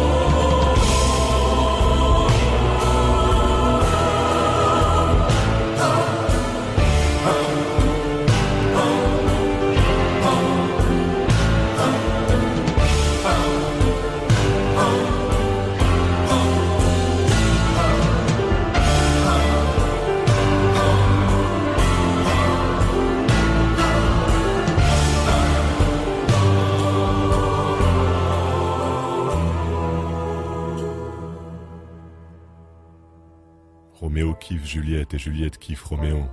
[35.22, 36.24] Juliette et Juliette kiffe Roméo.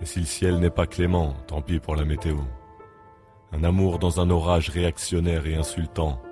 [0.00, 2.36] Et si le ciel n'est pas clément, tant pis pour la météo.
[3.52, 6.22] Un amour dans un orage réactionnaire et insultant.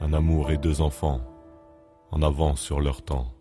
[0.00, 1.20] Un amour et deux enfants.
[2.12, 3.32] En avance sur leur temps.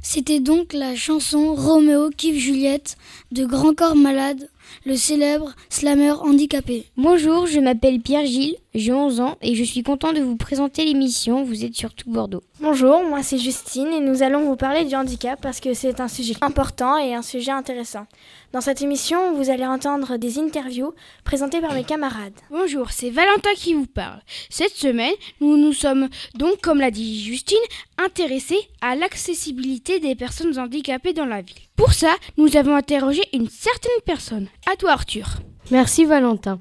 [0.00, 2.96] C'était donc la chanson Roméo kiffe Juliette
[3.32, 4.48] de Grand Corps Malade,
[4.84, 6.86] le célèbre slammer handicapé.
[6.96, 11.42] Bonjour, je m'appelle Pierre-Gilles, j'ai 11 ans et je suis content de vous présenter l'émission
[11.42, 12.42] Vous êtes sur tout Bordeaux.
[12.60, 16.08] Bonjour, moi c'est Justine et nous allons vous parler du handicap parce que c'est un
[16.08, 18.06] sujet important et un sujet intéressant.
[18.52, 22.32] Dans cette émission, vous allez entendre des interviews présentées par mes camarades.
[22.50, 24.20] Bonjour, c'est Valentin qui vous parle.
[24.48, 27.58] Cette semaine, nous nous sommes donc, comme l'a dit Justine,
[27.98, 31.67] intéressés à l'accessibilité des personnes handicapées dans la ville.
[31.78, 34.48] Pour ça, nous avons interrogé une certaine personne.
[34.68, 35.38] À toi Arthur.
[35.70, 36.58] Merci Valentin.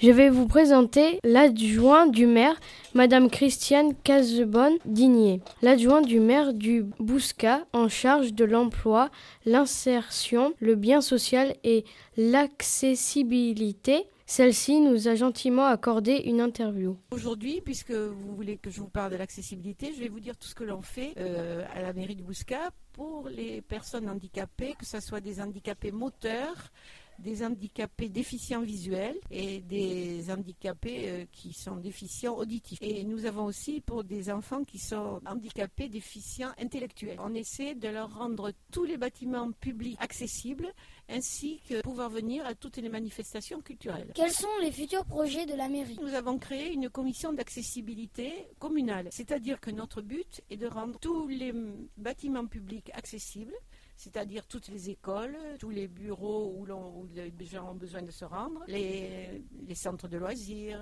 [0.00, 2.54] Je vais vous présenter l'adjoint du maire,
[2.94, 9.10] Madame Christiane Casebonne Digné, l'adjoint du maire du Bouscat en charge de l'emploi,
[9.44, 11.84] l'insertion, le bien social et
[12.16, 14.04] l'accessibilité.
[14.30, 16.96] Celle-ci nous a gentiment accordé une interview.
[17.10, 20.46] Aujourd'hui, puisque vous voulez que je vous parle de l'accessibilité, je vais vous dire tout
[20.46, 24.86] ce que l'on fait euh, à la mairie de Bouscat pour les personnes handicapées, que
[24.86, 26.70] ce soit des handicapés moteurs,
[27.20, 32.78] des handicapés déficients visuels et des handicapés euh, qui sont déficients auditifs.
[32.80, 37.18] Et nous avons aussi pour des enfants qui sont handicapés déficients intellectuels.
[37.20, 40.72] On essaie de leur rendre tous les bâtiments publics accessibles
[41.08, 44.12] ainsi que pouvoir venir à toutes les manifestations culturelles.
[44.14, 45.98] Quels sont les futurs projets de la mairie?
[46.00, 51.26] Nous avons créé une commission d'accessibilité communale, c'est-à-dire que notre but est de rendre tous
[51.28, 51.52] les
[51.96, 53.54] bâtiments publics accessibles
[54.00, 56.66] c'est-à-dire toutes les écoles, tous les bureaux où,
[57.14, 60.80] les gens ont besoin de se rendre, les, centres de loisirs,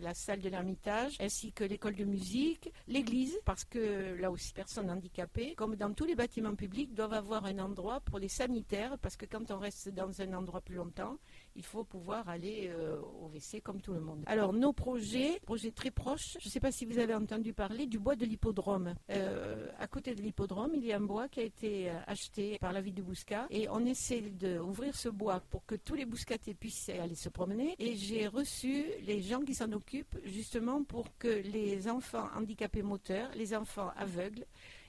[0.00, 4.88] la salle de l'ermitage, ainsi que l'école de musique, l'église, parce que là aussi, personnes
[4.90, 9.16] handicapées, comme dans tous les bâtiments publics, doivent avoir un endroit pour les sanitaires, parce
[9.16, 11.18] que quand on reste dans un endroit plus longtemps,
[11.56, 14.22] il faut pouvoir aller euh, au WC comme tout le monde.
[14.26, 17.86] Alors, nos projets, projets très proches, je ne sais pas si vous avez entendu parler
[17.86, 18.94] du bois de l'hippodrome.
[19.10, 22.58] Euh, à côté de l'hippodrome, il y a un bois qui a été euh, acheté
[22.58, 26.04] par la ville de Bouscat et on essaie d'ouvrir ce bois pour que tous les
[26.04, 27.74] Bouscatais puissent aller se promener.
[27.78, 33.30] Et j'ai reçu les gens qui s'en occupent justement pour que les enfants handicapés moteurs,
[33.34, 34.44] les enfants aveugles,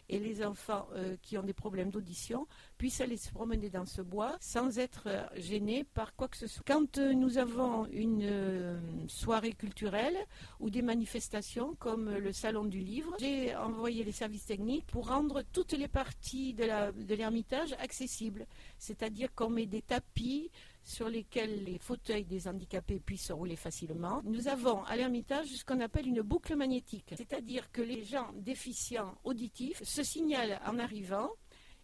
[0.09, 4.01] et les enfants euh, qui ont des problèmes d'audition puissent aller se promener dans ce
[4.01, 6.63] bois sans être gênés par quoi que ce soit.
[6.65, 10.17] Quand euh, nous avons une euh, soirée culturelle
[10.59, 15.43] ou des manifestations comme le salon du livre, j'ai envoyé les services techniques pour rendre
[15.53, 18.45] toutes les parties de l'ermitage accessibles.
[18.77, 20.51] C'est-à-dire qu'on met des tapis
[20.87, 24.21] sur lesquels les fauteuils des handicapés puissent se rouler facilement.
[24.23, 29.17] Nous avons à l'Ermitage ce qu'on appelle une boucle magnétique, c'est-à-dire que les gens déficients
[29.25, 31.29] auditifs se signalent en arrivant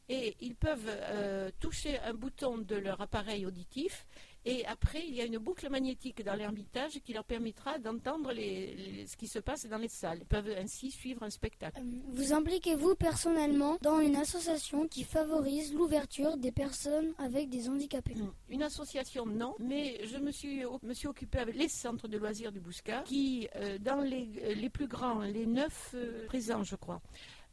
[0.08, 4.08] et ils peuvent euh, toucher un bouton de leur appareil auditif
[4.46, 8.76] et après il y a une boucle magnétique dans l'Ermitage qui leur permettra d'entendre les-
[8.76, 10.20] les- ce qui se passe dans les salles.
[10.22, 11.82] Ils peuvent ainsi suivre un spectacle.
[12.10, 18.16] Vous impliquez-vous personnellement dans une association qui favorise l'ouverture des personnes avec des handicapés
[18.50, 22.52] Une association, non, mais je me suis, me suis occupée avec les centres de loisirs
[22.52, 26.76] du Bouscat, qui, euh, dans les, euh, les plus grands, les neuf euh, présents, je
[26.76, 27.02] crois,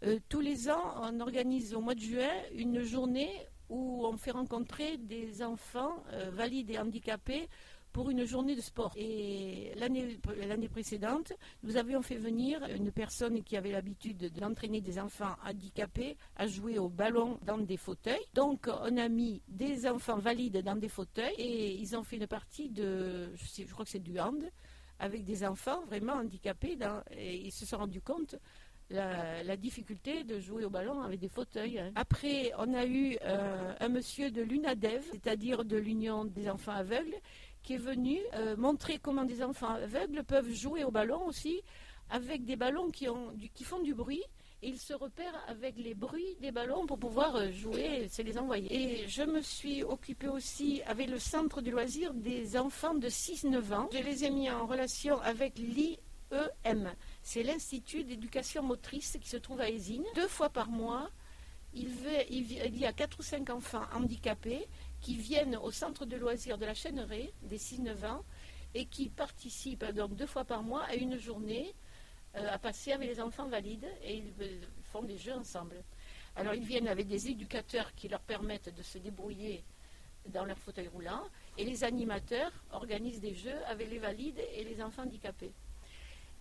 [0.04, 3.30] euh, tous les ans, on organise au mois de juin une journée
[3.70, 7.48] où on fait rencontrer des enfants euh, valides et handicapés
[7.92, 8.92] pour une journée de sport.
[8.96, 15.34] Et l'année précédente, nous avions fait venir une personne qui avait l'habitude d'entraîner des enfants
[15.44, 18.24] handicapés à jouer au ballon dans des fauteuils.
[18.34, 22.26] Donc on a mis des enfants valides dans des fauteuils et ils ont fait une
[22.26, 24.50] partie de, je, crois que c'est du hand,
[24.98, 26.78] avec des enfants vraiment handicapés
[27.10, 28.36] et ils se sont rendus compte
[28.90, 31.78] la, difficulté de jouer au ballon avec des fauteuils.
[31.78, 31.92] hein.
[31.94, 37.14] Après, on a eu euh, un monsieur de l'UNADEV, c'est-à-dire de l'Union des enfants aveugles,
[37.62, 41.60] qui est venu euh, montrer comment des enfants aveugles peuvent jouer au ballon aussi
[42.08, 44.22] avec des ballons qui, ont qui font du bruit.
[44.62, 48.68] Ils se repèrent avec les bruits des ballons pour pouvoir euh, jouer, c'est les envoyer.
[49.02, 53.74] Et je me suis occupée aussi avec le centre du loisir des enfants de 6-9
[53.74, 53.88] ans.
[53.92, 55.58] Je les ai mis en relation avec
[56.30, 56.92] l'IEM.
[57.22, 60.04] C'est l'Institut d'éducation motrice qui se trouve à Ésine.
[60.14, 61.10] Deux fois par mois,
[61.72, 64.66] il, y a 4 ou 5 enfants handicapés
[65.00, 68.24] qui viennent au centre de loisirs de la Chêneraie, des 6-9 ans,
[68.74, 71.74] et qui participent donc deux fois par mois à une journée
[72.36, 74.60] euh, à passer avec les enfants valides et ils euh,
[74.92, 75.82] font des jeux ensemble.
[76.36, 79.64] Alors ils viennent avec des éducateurs qui leur permettent de se débrouiller
[80.26, 81.24] dans leur fauteuil roulant
[81.58, 85.52] et les animateurs organisent des jeux avec les valides et les enfants handicapés.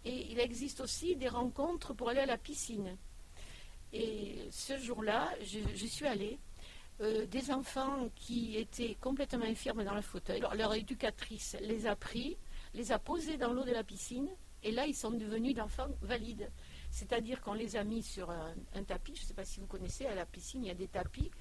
[0.06, 2.98] Et il existe aussi des rencontres pour aller à la piscine.
[3.92, 6.38] Et ce jour-là, je- suis allée.
[7.02, 10.42] Euh, des enfants qui étaient complètement infirmes dans le fauteuil.
[10.54, 12.38] Leur, éducatrice les a pris,
[12.74, 14.28] les a posés dans l'eau de la piscine,
[14.64, 16.52] et là, ils sont devenus d'enfants valides.
[16.92, 20.08] C'est-à-dire qu'on les a mis sur un tapis, je ne sais pas si vous connaissez,
[20.08, 21.32] à la piscine, il y a des tapis,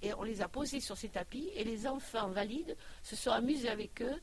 [0.00, 3.68] et on les a posés sur ces tapis, et les enfants valides se sont amusés
[3.68, 4.20] avec eux,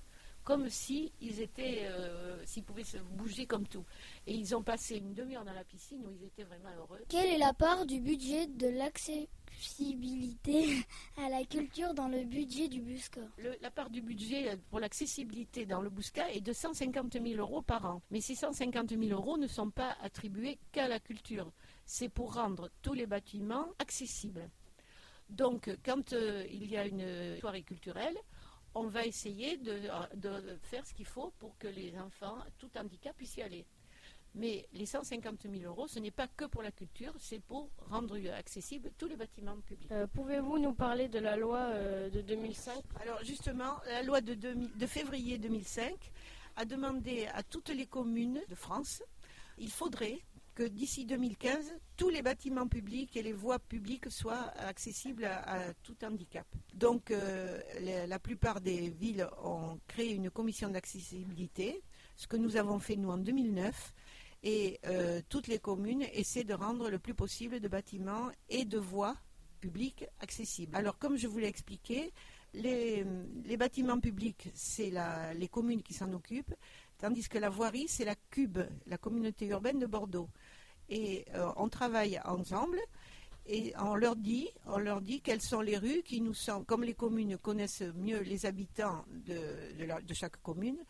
[0.47, 3.83] comme si ils étaient, euh, s'ils pouvaient se bouger comme tout.
[4.25, 7.01] Et ils ont passé une demi-heure dans la piscine où ils étaient vraiment heureux.
[7.09, 10.77] Quelle est la part du budget de l'accessibilité
[11.17, 15.65] à la culture dans le budget du Busca Le- la part du budget pour l'accessibilité
[15.65, 18.01] dans le Bouscat est de 150 000 euros par an.
[18.09, 21.51] Mais ces 150 000 euros ne sont pas attribués qu'à la culture.
[21.85, 24.49] C'est pour rendre tous les bâtiments accessibles.
[25.29, 28.15] Donc, quand euh, il y a une soirée culturelle,
[28.77, 29.79] on va essayer de,
[30.15, 33.65] de faire ce qu'il faut pour que les enfants, tout handicap, puissent y aller.
[34.35, 38.17] Mais les 150 000 euros, ce n'est pas que pour la culture, c'est pour rendre
[38.37, 39.91] accessibles tous les bâtiments publics.
[39.91, 44.35] Euh, Pouvez-vous nous parler de la loi euh, de 2005 Alors justement, la loi de,
[44.35, 45.91] 2000 de février 2005
[46.55, 49.01] a demandé à toutes les communes de France,
[49.57, 50.19] il faudrait
[50.57, 55.95] que d'ici 2015, tous les bâtiments publics et les voies publiques soient accessibles à, tout
[56.03, 56.47] handicap.
[56.73, 57.61] Donc euh,
[58.07, 61.83] la, plupart des villes ont créé une commission d'accessibilité,
[62.15, 63.93] ce que nous avons fait nous en 2009.
[64.41, 68.79] Et euh, toutes les communes essaient de rendre le plus possible de bâtiments et de
[68.79, 69.15] voies
[69.59, 70.75] publiques accessibles.
[70.75, 72.11] Alors, comme je vous l'ai expliqué,
[72.53, 73.05] les,
[73.57, 74.91] bâtiments publics, c'est
[75.35, 76.55] les communes qui s'en occupent,
[76.97, 80.29] tandis que la voirie, c'est la CUB, la communauté urbaine de Bordeaux.
[80.89, 82.79] Et euh, on travaille ensemble.
[83.45, 84.51] et on leur dit,
[85.23, 90.13] quelles sont les rues qui nous sont, comme les communes connaissent mieux les habitants de
[90.13, 90.83] chaque commune,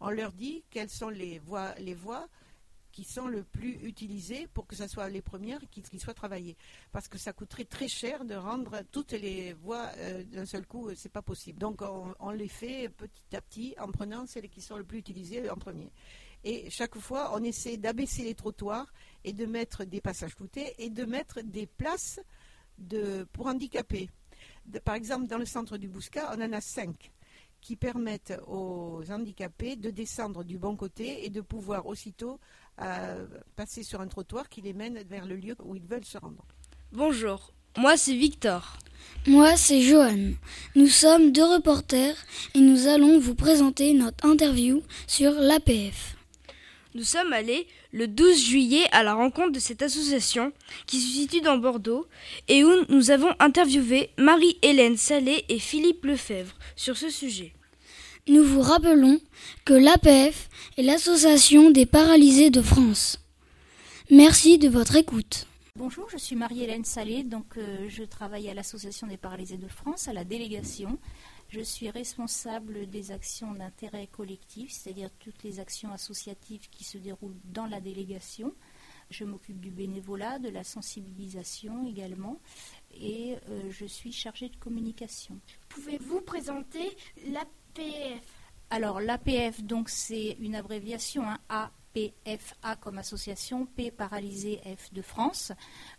[0.00, 2.28] on leur dit quelles sont les voies, les voies
[2.94, 6.56] qui sont le plus utilisées pour que ce soit les premières qui, qui soient travaillées.
[6.92, 10.88] Parce que ça coûterait très cher de rendre toutes les voies euh, d'un seul coup,
[10.88, 11.58] euh, c'est pas possible.
[11.58, 11.82] Donc
[12.20, 15.56] on, les fait petit à petit en prenant celles qui sont le plus utilisées en
[15.56, 15.90] premier.
[16.44, 18.92] Et chaque fois, on essaie d'abaisser les trottoirs
[19.24, 22.20] et de mettre des passages cloutés et de mettre des places
[22.78, 24.08] de, pour handicapés.
[24.84, 27.10] Par exemple, dans le centre du Bouscat, on en a cinq
[27.64, 32.38] qui permettent aux handicapés de descendre du bon côté et de pouvoir aussitôt
[32.82, 36.18] euh, passer sur un trottoir qui les mène vers le lieu où ils veulent se
[36.18, 36.44] rendre.
[36.92, 38.78] Bonjour, moi c'est Victor.
[39.26, 40.32] Moi, c'est Johan.
[40.74, 42.16] Nous sommes deux reporters
[42.54, 46.16] et nous allons vous présenter notre interview sur l'APF.
[46.94, 50.52] Nous sommes allés le 12 juillet à la rencontre de cette association
[50.86, 52.06] qui se situe dans Bordeaux
[52.48, 57.52] et où nous avons interviewé Marie-Hélène Salé et Philippe Lefebvre sur ce sujet.
[58.26, 59.20] Nous vous rappelons
[59.66, 60.48] que l'APF
[60.78, 63.18] est l'Association des paralysés de France.
[64.10, 65.46] Merci de votre écoute.
[65.76, 70.08] Bonjour, je suis Marie-Hélène Salé, donc euh, je travaille à l'Association des paralysés de France,
[70.08, 70.98] à la délégation.
[71.50, 77.36] Je suis responsable des actions d'intérêt collectif, c'est-à-dire toutes les actions associatives qui se déroulent
[77.52, 78.54] dans la délégation.
[79.10, 82.40] Je m'occupe du bénévolat, de la sensibilisation également,
[82.94, 85.38] et euh, je suis chargée de communication.
[85.68, 86.96] Pouvez-vous présenter
[88.70, 95.52] Alors l'APF, donc c'est une abréviation, hein, APFA comme association, P paralysé F de France.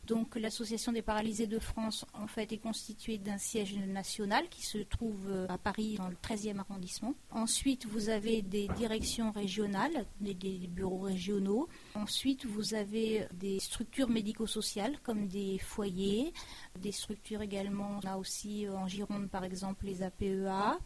[0.06, 4.80] Donc l'association des paralysés de France en fait est constituée d'un siège national qui se
[4.80, 7.14] trouve euh, à Paris dans le 13e arrondissement.
[7.32, 11.70] Ensuite vous avez des directions régionales, des, des bureaux régionaux.
[11.94, 16.34] Ensuite vous avez des structures médico-sociales comme des foyers,
[16.78, 20.78] des structures également, on a aussi euh, en Gironde par exemple les APEA.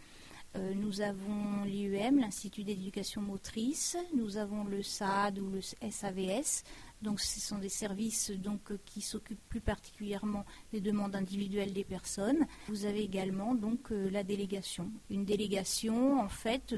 [0.55, 6.63] Euh, nous avons l'IEM, l'Institut d'éducation motrice, nous avons le SAD ou le SAVS.
[7.03, 11.83] Donc, ce sont des services donc, euh, qui s'occupent plus particulièrement des demandes individuelles des
[11.83, 12.47] personnes.
[12.67, 14.89] Vous avez également donc euh, la délégation.
[15.11, 16.75] Une délégation, en fait,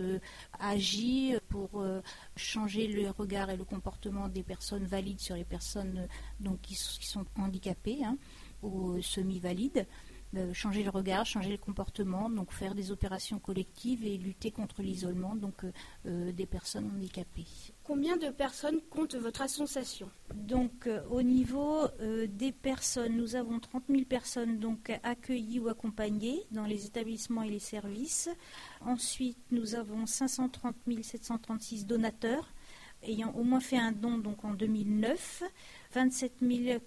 [0.59, 1.83] agit pour
[2.35, 6.07] changer le regard et le comportement des personnes valides sur les personnes
[6.39, 8.17] donc, qui, sont handicapées hein,
[8.63, 9.87] ou semi-valides.
[10.37, 14.81] Euh, changer le regard, changer le comportement, donc faire des opérations collectives et lutter contre
[14.81, 15.71] l'isolement donc euh,
[16.05, 17.45] euh, des personnes handicapées.
[17.83, 20.09] Combien de personnes compte votre association?
[20.33, 25.67] Donc euh, au niveau euh, des personnes, nous avons 30 000 personnes donc accueillies ou
[25.67, 28.29] accompagnées dans les établissements et les services.
[28.79, 32.53] Ensuite, nous avons 530 736 donateurs
[33.03, 35.43] ayant au moins fait un don donc en 2009,
[35.93, 36.33] 27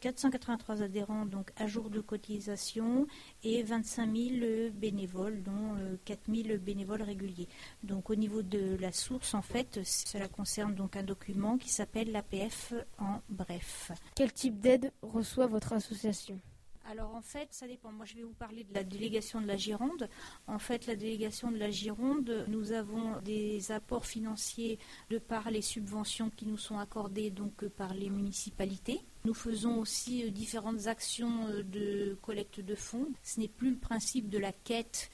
[0.01, 3.07] 483 adhérents donc à jour de cotisation
[3.43, 7.49] et 25 000 bénévoles dont euh, 4 000 bénévoles réguliers.
[7.83, 12.13] Donc au niveau de la source en fait, cela concerne donc un document qui s'appelle
[12.13, 13.93] l'APF en bref.
[14.15, 16.41] Quel type d'aide reçoit votre association?
[16.87, 17.91] Alors en fait, ça dépend.
[17.93, 20.09] Moi, je vais vous parler de la délégation de la Gironde.
[20.47, 24.79] En fait, la délégation de la Gironde, nous avons des apports financiers
[25.11, 29.01] de par les subventions qui nous sont accordées donc euh, par les municipalités.
[29.25, 33.09] Nous faisons aussi euh, différentes actions euh, de collecte de fonds.
[33.23, 35.11] Ce n'est plus le principe de la quête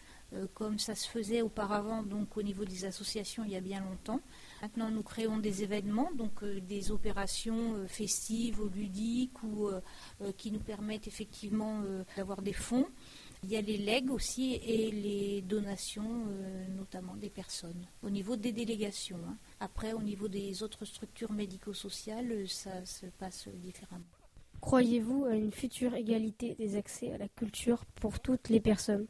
[0.54, 4.20] comme ça se faisait auparavant donc au niveau des associations il y a bien longtemps.
[4.62, 9.80] Maintenant, nous créons des événements, donc euh, des opérations euh, festives ou ludiques ou euh,
[10.36, 11.82] qui nous permettent effectivement
[12.16, 12.86] d'avoir des fonds.
[13.42, 16.26] Il y a les legs aussi et les donations,
[16.76, 19.18] notamment des personnes, au niveau des délégations.
[19.26, 19.36] hein.
[19.60, 24.04] Après, au niveau des autres structures médico-sociales, ça se passe différemment.
[24.60, 29.06] Croyez-vous à une future égalité des accès à la culture pour toutes les personnes?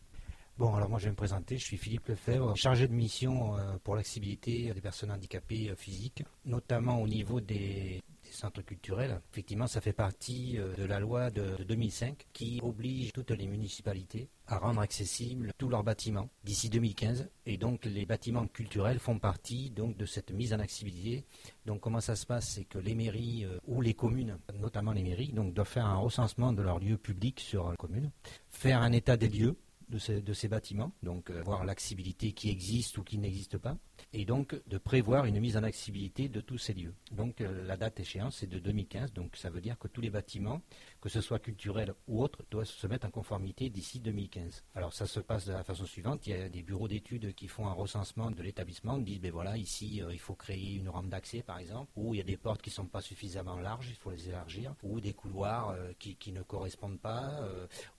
[0.61, 3.79] Bon, alors moi je vais me présenter, je suis Philippe Lefebvre, chargé de mission euh,
[3.83, 9.23] pour l'accessibilité des personnes handicapées euh, physiques, notamment au niveau des, centres culturels.
[9.33, 13.47] Effectivement, ça fait partie euh, de la loi de, de 2005 qui oblige toutes les
[13.47, 17.31] municipalités à rendre accessibles tous leurs bâtiments d'ici 2015.
[17.47, 21.25] Et donc les bâtiments culturels font partie donc de cette mise en accessibilité.
[21.65, 22.51] Donc comment ça se passe?
[22.51, 26.53] C'est que les mairies ou les communes, notamment les mairies, donc doivent faire un recensement
[26.53, 28.11] de leurs lieux publics sur la commune,
[28.51, 29.57] faire un état des lieux
[29.91, 33.77] de ces, bâtiments, donc euh, voir l'accessibilité qui existe ou qui n'existe pas,
[34.13, 36.95] et donc de prévoir une mise en accessibilité de tous ces lieux.
[37.13, 40.11] Donc euh, la date échéance c'est de 2015, donc ça veut dire que tous les
[40.11, 40.63] bâtiments,
[41.01, 44.65] que ce soit culturels ou autres, doivent se mettre en conformité d'ici 2015.
[44.75, 47.49] Alors ça se passe de la façon suivante, il y a des bureaux d'études qui
[47.49, 51.09] font un recensement de l'établissement, disent ben voilà ici euh, il faut créer une rampe
[51.09, 53.89] d'accès par exemple, ou il y a des portes qui ne sont pas suffisamment larges,
[53.89, 57.41] il faut les élargir, ou des couloirs euh, qui, qui, ne correspondent pas,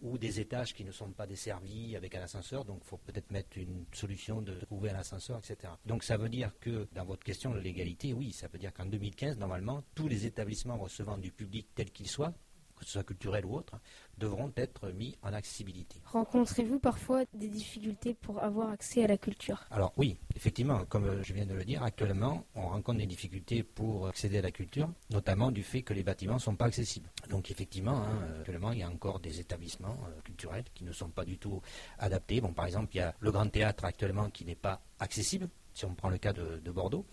[0.01, 3.31] ou des étages qui ne sont pas desservis avec un ascenseur, donc il faut peut-être
[3.31, 5.73] mettre une solution de trouver un ascenseur, etc.
[5.91, 8.85] Donc ça veut dire que dans votre question de l'égalité, oui, ça veut dire qu'en
[8.85, 12.33] 2015, normalement, tous les établissements recevant du public tel qu'il soit,
[12.77, 13.77] que ce soit culturel ou autre,
[14.17, 15.99] devront être mis en accessibilité.
[16.05, 19.65] Rencontrez-vous parfois des difficultés pour avoir accès à la culture?
[19.69, 24.07] Alors oui, effectivement, comme je viens de le dire, actuellement, on rencontre des difficultés pour
[24.07, 27.09] accéder à la culture, notamment du fait que les bâtiments ne sont pas accessibles.
[27.29, 31.09] Donc effectivement, hein, actuellement, il y a encore des établissements euh, culturels qui ne sont
[31.09, 31.61] pas du tout
[31.99, 32.39] adaptés.
[32.39, 35.85] Bon, par exemple, il y a le Grand Théâtre actuellement qui n'est pas accessible, si
[35.85, 37.05] on prend le cas de, de Bordeaux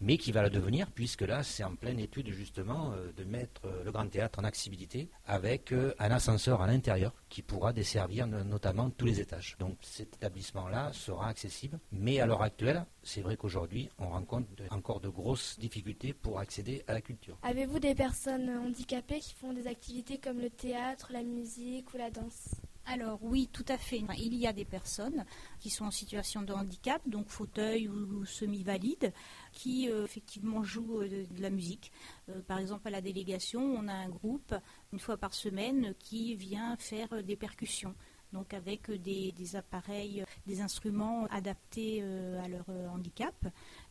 [0.00, 3.62] mais qui va le devenir, puisque là, c'est en pleine étude justement euh, de mettre
[3.64, 8.26] euh, le Grand Théâtre en accessibilité avec euh, un ascenseur à l'intérieur qui pourra desservir
[8.26, 9.56] notamment tous les étages.
[9.58, 15.00] Donc cet établissement-là sera accessible, mais à l'heure actuelle, c'est vrai qu'aujourd'hui, on rencontre encore
[15.00, 17.36] de grosses difficultés pour accéder à la culture.
[17.42, 22.10] Avez-vous des personnes handicapées qui font des activités comme le théâtre, la musique ou la
[22.10, 22.50] danse?
[22.86, 24.02] Alors oui, tout à fait.
[24.16, 25.24] Il y a des personnes
[25.58, 29.12] qui sont en situation de handicap, donc fauteuil ou, semi-valide,
[29.52, 31.90] qui euh, effectivement jouent euh, de, la musique.
[32.28, 34.54] Euh, par exemple, à la délégation, on a un groupe
[34.92, 37.94] une fois par semaine qui vient faire des percussions.
[38.32, 43.34] Donc avec des, appareils, des instruments adaptés à leur handicap.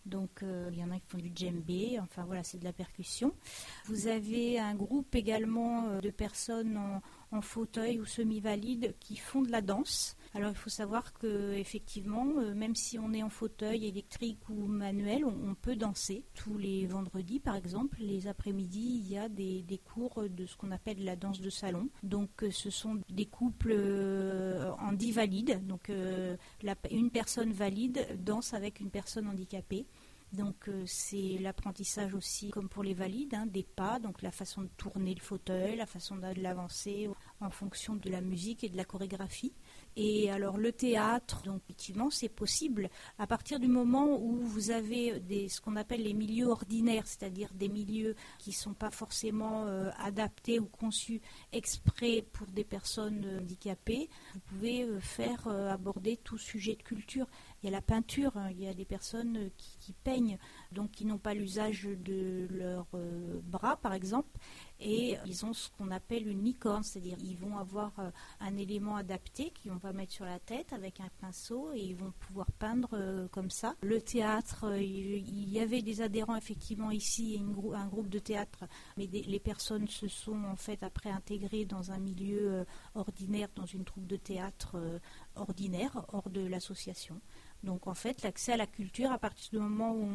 [0.06, 3.34] Donc il y en a qui font du djembé, enfin voilà, c'est de la percussion.
[3.86, 7.02] Vous avez un groupe également de personnes en,
[7.36, 10.16] en fauteuil ou semi-valide qui font de la danse.
[10.34, 14.66] Alors il faut savoir que effectivement, euh, même si on est en fauteuil électrique ou
[14.66, 16.26] manuel, on, peut danser.
[16.34, 20.72] Tous les vendredis, par exemple, les après-midi, il y a des, cours de ce qu'on
[20.72, 21.90] appelle la danse de salon.
[22.04, 25.66] Donc euh, ce sont des couples euh, en dix valides.
[25.66, 25.90] Donc
[26.92, 29.86] une personne valide danse avec une personne handicapée.
[30.36, 34.64] Donc euh, c'est l'apprentissage aussi, comme pour les valides, hein, des pas, donc la façon
[34.64, 37.10] de tourner le fauteuil, la façon de l'avancer
[37.40, 39.54] en fonction de la musique et de la chorégraphie.
[39.96, 45.20] Et alors le théâtre, donc effectivement, c'est possible à partir du moment où vous avez
[45.22, 49.66] des, ce qu'on appelle les milieux ordinaires, c'est-à-dire des milieux qui ne sont pas forcément
[49.66, 51.22] euh, adaptés ou conçus
[51.54, 54.10] exprès pour des personnes handicapées.
[54.34, 57.28] Vous pouvez euh, faire aborder tout sujet de culture.
[57.66, 60.38] Il y a la peinture, hein, il y a des personnes qui, qui peignent,
[60.72, 64.30] donc qui n'ont pas l'usage de leurs euh, bras, par exemple,
[64.80, 68.98] et ils ont ce qu'on appelle une licorne, c'est-à-dire ils vont avoir euh, un élément
[68.98, 72.90] adapté qu'on va mettre sur la tête avec un pinceau et ils vont pouvoir peindre
[72.94, 73.74] euh, comme ça.
[73.82, 77.42] Le théâtre, il y avait des adhérents effectivement ici,
[77.74, 81.98] un groupe de théâtre, mais les personnes se sont en fait après intégrées dans un
[81.98, 82.64] milieu
[82.94, 84.78] ordinaire, dans une troupe de théâtre
[85.36, 87.22] ordinaire, hors de l'association.
[87.64, 90.08] Donc en fait, l'accès à la culture, à partir du moment où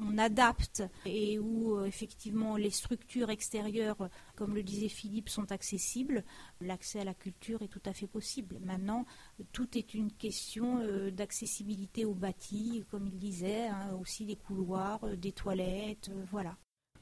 [0.00, 6.24] on, adapte et où euh, effectivement les structures extérieures, comme le disait Philippe, sont accessibles,
[6.60, 8.58] l'accès à la culture est tout à fait possible.
[8.62, 9.06] Maintenant,
[9.52, 15.02] tout est une question euh, d'accessibilité au bâti, comme il disait, hein, aussi des couloirs,
[15.04, 16.56] euh, des toilettes, voilà.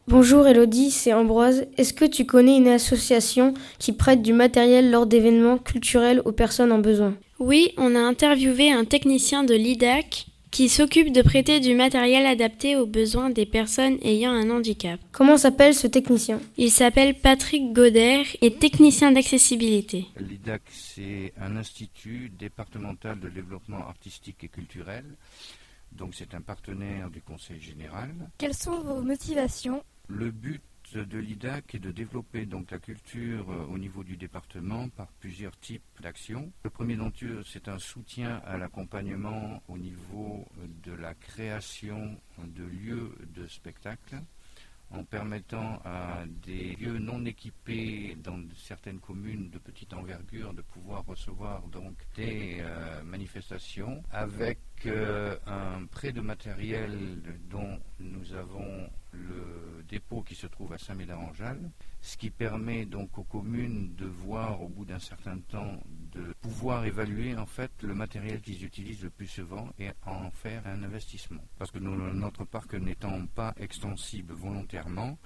[0.08, 1.66] Bonjour Elodie, c'est Ambroise.
[1.76, 6.72] Est-ce que tu connais une association qui prête du matériel lors d'événements culturels aux personnes
[6.72, 7.14] en besoin?
[7.38, 12.74] Oui, on a interviewé un technicien de l'IDAC qui s'occupe de prêter du matériel adapté
[12.74, 14.98] aux besoins des personnes ayant un handicap.
[15.12, 16.40] Comment s'appelle ce technicien?
[16.56, 20.06] Il s'appelle Patrick Goder et technicien d'accessibilité.
[20.18, 25.04] L'IDAC, c'est un institut départemental de développement artistique et culturel.
[25.92, 28.10] Donc c'est un partenaire du Conseil général.
[28.38, 29.82] Quelles sont vos motivations?
[30.08, 30.62] Le but
[30.94, 35.56] de l'IDAC est de développer donc la culture euh, au niveau du département par plusieurs
[35.58, 36.52] types d'actions.
[36.64, 40.46] Le premier d'entre eux, c'est un soutien à l'accompagnement au niveau
[40.84, 44.16] de la création de lieux de spectacle
[44.92, 51.04] en permettant à des lieux non équipés dans certaines communes de petite envergure de pouvoir
[51.06, 59.84] recevoir donc des euh, manifestations avec euh, un prêt de matériel dont nous avons le
[59.88, 61.70] dépôt qui se trouve à Saint-Médard-en-Jalles,
[62.00, 65.82] ce qui permet donc aux communes de voir au bout d'un certain temps
[66.12, 70.66] de pouvoir évaluer en fait le matériel qu'ils utilisent le plus souvent et en faire
[70.66, 71.42] un investissement.
[71.58, 75.18] Parce que notre parc n'étant pas extensible volontairement,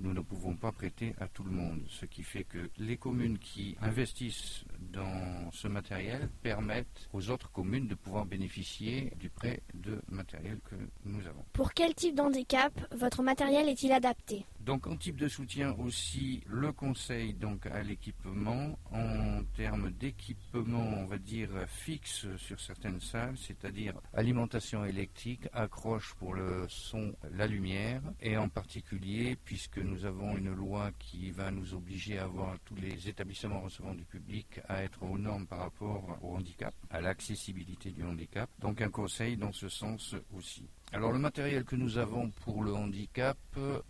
[0.00, 1.82] nous ne pouvons pas prêter à tout le monde.
[1.88, 7.86] Ce qui fait que les communes qui investissent dans ce matériel permettent aux autres communes
[7.86, 11.44] de pouvoir bénéficier du prêt de matériel que nous avons.
[11.52, 14.44] Pour quel type d'handicap votre matériel est-il adapté?
[14.60, 21.06] Donc en type de soutien aussi, le conseil donc à l'équipement en termes d'équipement, on
[21.06, 28.02] va dire fixe sur certaines salles, c'est-à-dire alimentation électrique, accroche pour le son, la lumière,
[28.20, 32.74] et en particulier puisque nous avons une loi qui va nous obliger à avoir tous
[32.76, 37.90] les établissements recevant du public à être aux normes par rapport au handicap, à l'accessibilité
[37.90, 38.48] du handicap.
[38.58, 40.68] Donc un conseil dans ce sens aussi.
[40.92, 43.38] Alors le matériel que nous avons pour le handicap,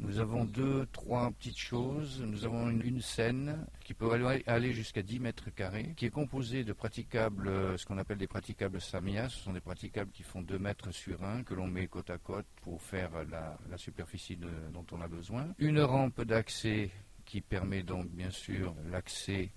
[0.01, 2.21] nous avons deux, trois petites choses.
[2.21, 4.11] Nous avons une, scène qui peut
[4.47, 8.83] aller, jusqu'à 10 mètres carrés, qui est composée de praticables, ce qu'on appelle des praticables
[8.83, 9.31] Samia.
[9.31, 12.19] Ce sont des praticables qui font 2 mètres sur 1, que l'on met côte à
[12.19, 15.49] côte pour faire la, superficie dont on a besoin.
[15.59, 16.91] Une rampe d'accès
[17.25, 19.53] qui permet donc bien sûr l'accès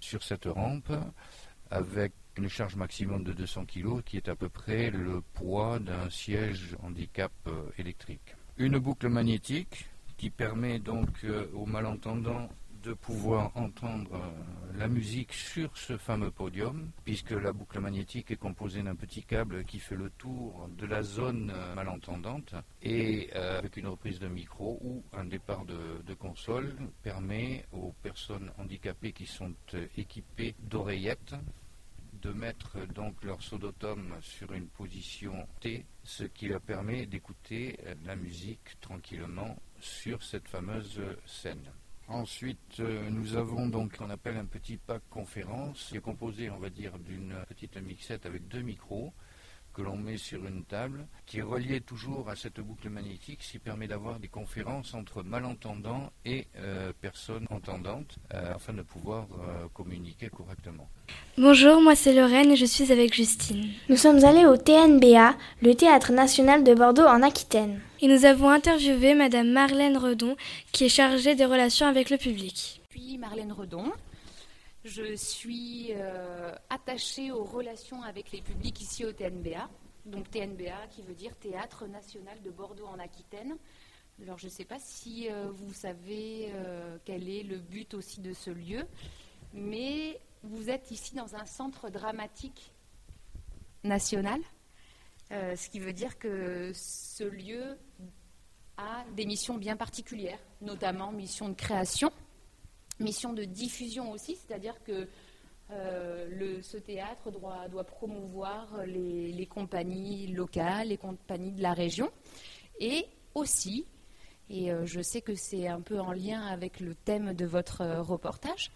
[0.00, 0.92] sur cette rampe
[1.70, 6.08] avec une charge maximum de 200 kg qui est à peu près le poids d'un
[6.08, 8.36] siège handicap euh, électrique.
[8.56, 12.48] Une boucle magnétique qui permet donc euh, aux malentendants
[12.82, 18.36] de pouvoir entendre euh, la musique sur ce fameux podium, puisque la boucle magnétique est
[18.36, 23.58] composée d'un petit câble qui fait le tour de la zone euh, malentendante et euh,
[23.58, 29.26] avec une reprise de micro ou un départ de, console permet aux personnes handicapées qui
[29.26, 29.54] sont
[29.96, 31.36] équipées d'oreillettes
[32.22, 38.16] de mettre donc leur sodotome sur une position T, ce qui leur permet d'écouter la
[38.16, 41.70] musique tranquillement sur cette fameuse scène.
[42.08, 46.48] Ensuite, euh, nous avons donc ce qu'on appelle un petit pack conférence, qui est composé,
[46.48, 49.12] on va dire, d'une petite mixette avec deux micros
[49.78, 53.52] que l'on met sur une table, qui est relié toujours à cette boucle magnétique, ce
[53.52, 59.28] qui permet d'avoir des conférences entre malentendants et euh, personnes entendantes, euh, afin de pouvoir
[59.34, 60.88] euh, communiquer correctement.
[61.36, 63.68] Bonjour, moi c'est Lorraine et je suis avec Justine.
[63.88, 67.80] Nous sommes allés au TNBA, le Théâtre national de Bordeaux en Aquitaine.
[68.00, 70.36] Et nous avons interviewé Madame Marlène Redon,
[70.72, 72.80] qui est chargée des relations avec le public.
[72.90, 73.92] Je suis Marlène Redon.
[74.88, 79.68] Je suis euh, attachée aux relations avec les publics ici au TNBA.
[80.06, 83.58] Donc TNBA qui veut dire Théâtre National de Bordeaux en Aquitaine.
[84.22, 88.22] Alors je ne sais pas si euh, vous savez euh, quel est le but aussi
[88.22, 88.86] de ce lieu,
[89.52, 92.72] mais vous êtes ici dans un centre dramatique
[93.84, 94.40] national,
[95.30, 97.78] ce qui veut dire que ce lieu
[98.78, 102.10] a des missions bien particulières, notamment mission de création,
[103.00, 105.08] mission de diffusion aussi, c'est-à-dire que
[105.70, 112.10] euh, ce théâtre doit, promouvoir les, compagnies locales, les compagnies de la région,
[112.80, 113.86] et aussi,
[114.48, 117.82] et euh, je sais que c'est un peu en lien avec le thème de votre
[117.82, 118.70] euh, reportage,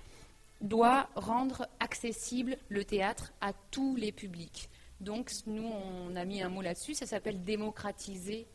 [0.60, 4.68] doit rendre accessible le théâtre à tous les publics.
[5.00, 8.46] Donc nous, on a mis un mot là-dessus, ça s'appelle démocratiser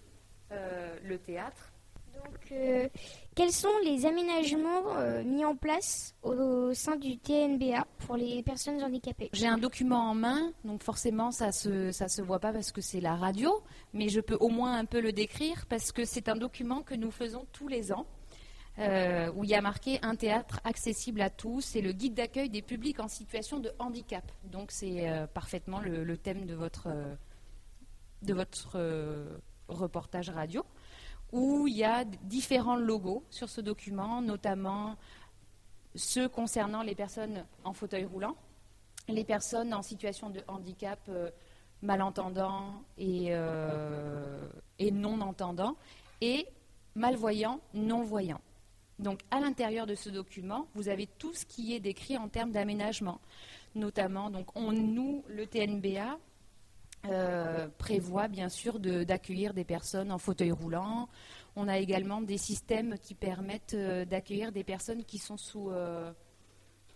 [0.50, 1.74] le théâtre.
[2.24, 2.88] Donc, euh,
[3.36, 8.82] quels sont les aménagements euh, mis en place au, sein du TNBA pour les personnes
[8.82, 9.30] handicapées?
[9.34, 12.82] J'ai un document en main, donc forcément ça se ça se voit pas parce que
[12.82, 13.62] c'est la radio,
[13.94, 16.96] mais je peux au moins un peu le décrire parce que c'est un document que
[16.96, 18.06] nous faisons tous les ans.
[18.80, 22.48] euh, où il y a marqué un théâtre accessible à tous, c'est le guide d'accueil
[22.48, 24.32] des publics en situation de handicap.
[24.44, 26.88] Donc c'est parfaitement le, thème de votre,
[28.22, 28.78] de votre
[29.68, 30.64] reportage radio,
[31.32, 34.96] où il y a différents logos sur ce document, notamment
[35.96, 38.36] ceux concernant les personnes en fauteuil roulant,
[39.10, 41.30] les personnes en situation de handicap euh,
[42.98, 44.50] et, euh,
[44.80, 45.76] et non-entendants,
[46.22, 46.48] et
[46.96, 48.42] malvoyants, non-voyants.
[49.00, 52.52] Donc à l'intérieur de ce document, vous avez tout ce qui est décrit en termes
[52.52, 53.20] d'aménagement.
[53.76, 56.18] Notamment, donc on, nous, le TNBA,
[57.10, 61.10] euh, prévoit bien sûr d'accueillir des personnes en fauteuil roulant.
[61.56, 66.12] On a également des systèmes qui permettent euh, d'accueillir des personnes qui sont sous, euh,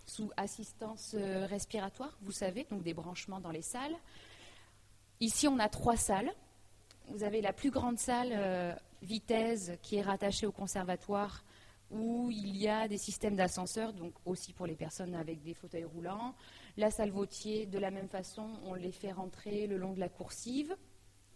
[0.06, 3.96] sous assistance respiratoire, vous savez, donc des branchements dans les salles.
[5.20, 6.32] Ici, on a trois salles.
[7.08, 11.44] Vous avez la plus grande salle Vitesse qui est rattachée au conservatoire
[11.90, 15.84] où il y a des systèmes d'ascenseur, donc aussi pour les personnes avec des fauteuils
[15.84, 16.34] roulants.
[16.78, 20.08] La salle Vautier, de la même façon, on les fait rentrer le long de la
[20.08, 20.74] coursive,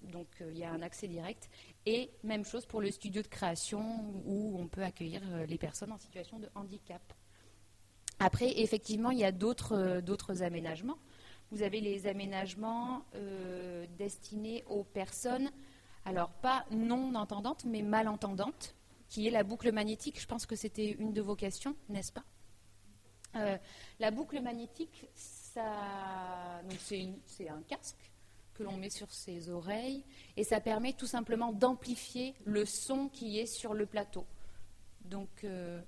[0.03, 1.51] donc euh, il y a un accès direct.
[1.85, 3.83] Et même chose pour le studio de création
[4.25, 7.03] où on peut accueillir euh, les personnes en situation de handicap.
[8.19, 10.99] Après, effectivement, il y a d'autres euh, aménagements.
[11.51, 13.05] Vous avez les aménagements
[13.97, 15.49] destinés aux personnes,
[16.05, 18.75] alors pas non entendantes, mais malentendantes.
[19.09, 20.21] qui est la boucle magnétique.
[20.21, 22.25] Je pense que c'était une de vos questions, n'est-ce pas?
[23.37, 23.57] Euh,
[24.01, 26.63] La boucle magnétique, c'est, un
[27.69, 28.13] casque
[28.55, 30.05] que l'on met sur ses oreilles
[30.37, 34.27] et ça permet tout simplement d'amplifier le son qui est sur le plateau.
[35.05, 35.81] Donc, euh,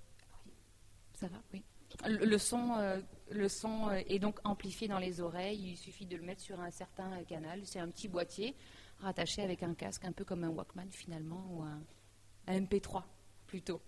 [1.14, 1.62] ça va, oui.
[2.06, 5.70] Le, son, le son euh, est donc amplifié dans les oreilles.
[5.70, 7.60] Il suffit de le mettre sur un certain canal.
[7.64, 8.54] C'est un petit boîtier
[9.00, 11.80] rattaché avec un casque, un peu comme un Walkman finalement, ou un
[12.46, 13.02] MP3
[13.46, 13.80] plutôt.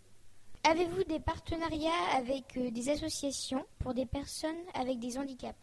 [0.62, 5.58] Avez-vous des partenariats avec euh, des associations pour des personnes avec des handicaps?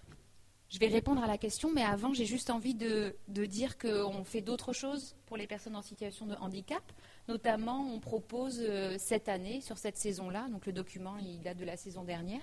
[0.69, 4.23] Je vais répondre à la question, mais avant, j'ai juste envie de, de dire qu'on
[4.23, 6.83] fait d'autres choses pour les personnes en situation de handicap.
[7.27, 11.65] Notamment, on propose euh, cette année, sur cette saison-là, donc le document, il date de
[11.65, 12.41] la saison dernière,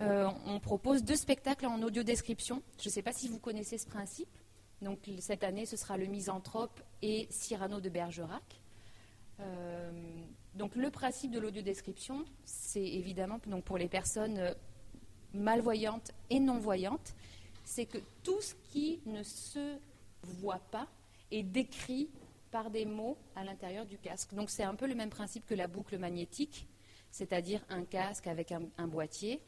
[0.00, 2.62] euh, on propose deux spectacles en audio-description.
[2.80, 4.28] Je ne sais pas si vous connaissez ce principe.
[4.80, 8.60] Donc, cette année, ce sera le Misanthrope et Cyrano de Bergerac.
[10.58, 14.54] Donc, le principe de l'audio-description, c'est évidemment donc, pour les personnes euh,
[15.32, 17.14] malvoyantes et non-voyantes,
[17.64, 19.78] c'est que tout ce qui ne se
[20.22, 20.88] voit pas
[21.30, 22.10] est décrit
[22.50, 24.34] par des mots à l'intérieur du casque.
[24.34, 26.66] Donc c'est un peu le même principe que la boucle magnétique,
[27.12, 29.40] c'est-à-dire un casque avec un, boîtier,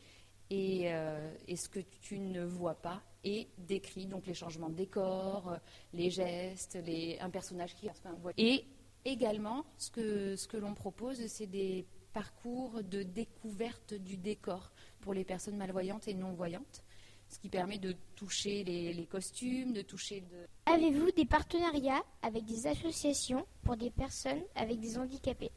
[0.49, 4.75] et, euh, et ce que tu ne vois pas est décrit, donc les changements de
[4.75, 5.57] décor, euh,
[5.93, 7.89] les gestes, les, un personnage qui...
[8.37, 8.65] Et
[9.05, 15.15] également, ce que, ce que l'on propose, c'est des parcours de découverte du décor pour
[15.15, 16.85] les personnes malvoyantes et non-voyantes,
[17.29, 20.21] ce qui permet de toucher les, les costumes, de toucher...
[20.23, 20.73] De...
[20.73, 25.53] Avez-vous des partenariats avec des associations pour des personnes avec des handicapés?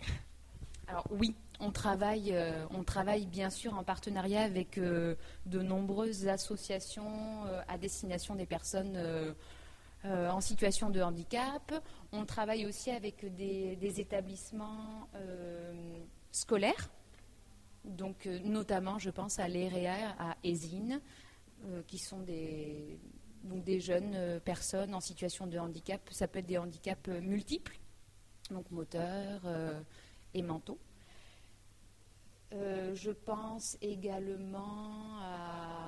[0.88, 5.16] Alors oui, on travaille, euh, on travaille bien sûr en partenariat avec euh,
[5.46, 8.98] de nombreuses associations euh, à destination des personnes
[10.06, 11.74] euh, en situation de handicap.
[12.12, 15.72] On travaille aussi avec des, établissements euh,
[16.30, 16.89] scolaires,
[17.86, 20.99] donc euh, notamment je pense à l'EREA, à Esine,
[21.88, 22.99] qui sont des,
[23.45, 26.01] des jeunes personnes en situation de handicap.
[26.12, 27.80] Ça peut être des handicaps multiples,
[28.51, 29.43] donc moteurs
[30.34, 30.80] et mentaux.
[32.51, 35.83] Je pense également à...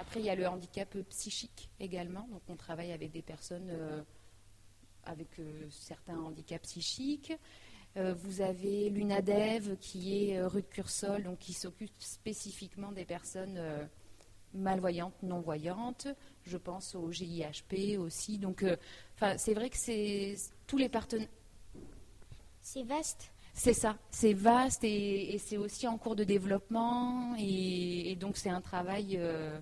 [0.00, 2.26] Après, il y a le handicap psychique également.
[2.30, 4.02] Donc, on travaille avec des personnes euh,
[5.04, 7.32] avec euh, certains handicaps psychiques.
[7.96, 13.60] Euh, vous avez l'UNADEV qui est rue de Cursol, donc qui s'occupe spécifiquement des personnes
[14.54, 16.08] malvoyantes, non-voyantes.
[16.44, 18.38] Je pense au GIHP aussi.
[18.38, 18.76] Donc, euh,
[19.36, 20.34] c'est vrai que c'est
[20.66, 21.28] tous les partenaires.
[22.60, 23.32] C'est vaste.
[23.52, 28.36] C'est ça, c'est vaste et, et c'est aussi en cours de développement et, et donc
[28.36, 29.58] c'est un travail, euh,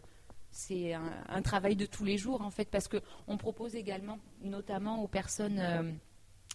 [0.51, 4.18] c'est un, un travail de tous les jours en fait parce que on propose également,
[4.42, 5.82] notamment aux personnes euh,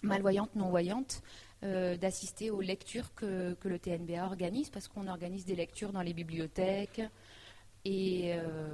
[0.03, 1.21] malvoyantes, non voyantes,
[1.63, 6.01] euh, d'assister aux lectures que, que le TNBA organise parce qu'on organise des lectures dans
[6.01, 7.01] les bibliothèques.
[7.85, 8.67] Et, euh,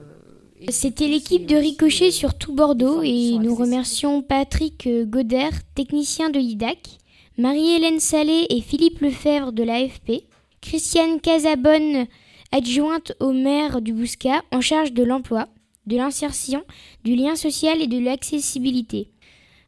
[0.60, 6.30] et C'était l'équipe de Ricochet sur tout Bordeaux et nous remercions Patrick euh, Goder, technicien
[6.30, 6.98] de l'IDAC,
[7.38, 10.24] Marie-Hélène Salé et Philippe Lefebvre de l'AFP,
[10.62, 12.08] Christiane Casabonne,
[12.52, 15.48] adjointe au maire du Bouscat en charge de l'emploi,
[15.88, 16.64] de l'insertion,
[17.04, 19.10] du lien social et de l'accessibilité,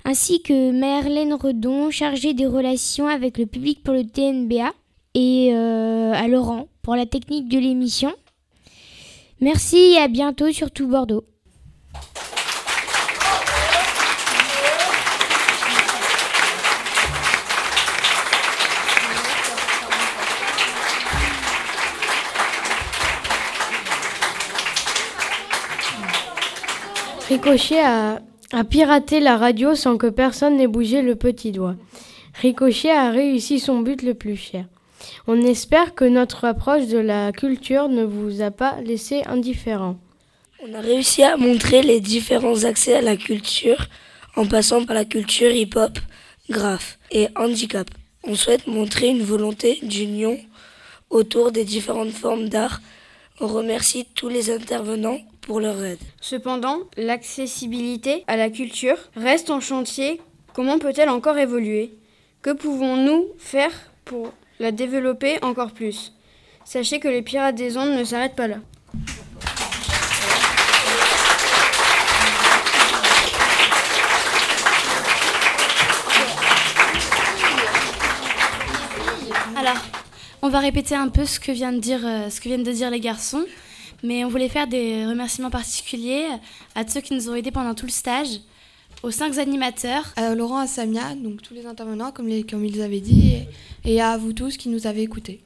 [0.05, 4.73] ainsi que Merlène Redon, chargée des relations avec le public pour le TNBA,
[5.13, 8.13] et euh, à Laurent pour la technique de l'émission.
[9.39, 11.25] Merci et à bientôt sur tout Bordeaux.
[27.43, 28.19] Ricochet a,
[28.69, 31.75] piraté la radio sans que personne n'ait bougé le petit doigt.
[32.39, 34.65] Ricochet a réussi son but le plus cher.
[35.25, 39.97] On espère que notre approche de la culture ne vous a pas laissé indifférent.
[40.63, 43.87] On a réussi à montrer les différents accès à la culture
[44.35, 45.97] en passant par la culture hip-hop,
[46.47, 47.89] graphe et handicap.
[48.23, 50.37] On souhaite montrer une volonté d'union
[51.09, 52.81] autour des différentes formes d'art.
[53.39, 55.99] On remercie tous les intervenants pour leur aide.
[56.21, 60.21] Cependant, l'accessibilité à la culture reste en chantier.
[60.53, 61.93] Comment peut-elle encore évoluer?
[62.41, 63.71] Que pouvons-nous faire
[64.05, 66.13] pour la développer encore plus?
[66.63, 68.57] Sachez que les pirates des ondes ne s'arrêtent pas là.
[79.55, 79.77] Alors,
[80.41, 82.71] on va répéter un peu ce que, vient de dire, euh, ce que viennent de
[82.71, 83.45] dire les garçons,
[84.03, 86.27] mais on voulait faire des remerciements particuliers
[86.75, 88.39] à ceux qui nous ont aidés pendant tout le stage,
[89.03, 92.99] aux cinq animateurs, à Laurent Assamia, donc tous les intervenants comme, les, comme ils avaient
[92.99, 93.33] dit,
[93.85, 95.41] et, et à vous tous qui nous avez écoutés.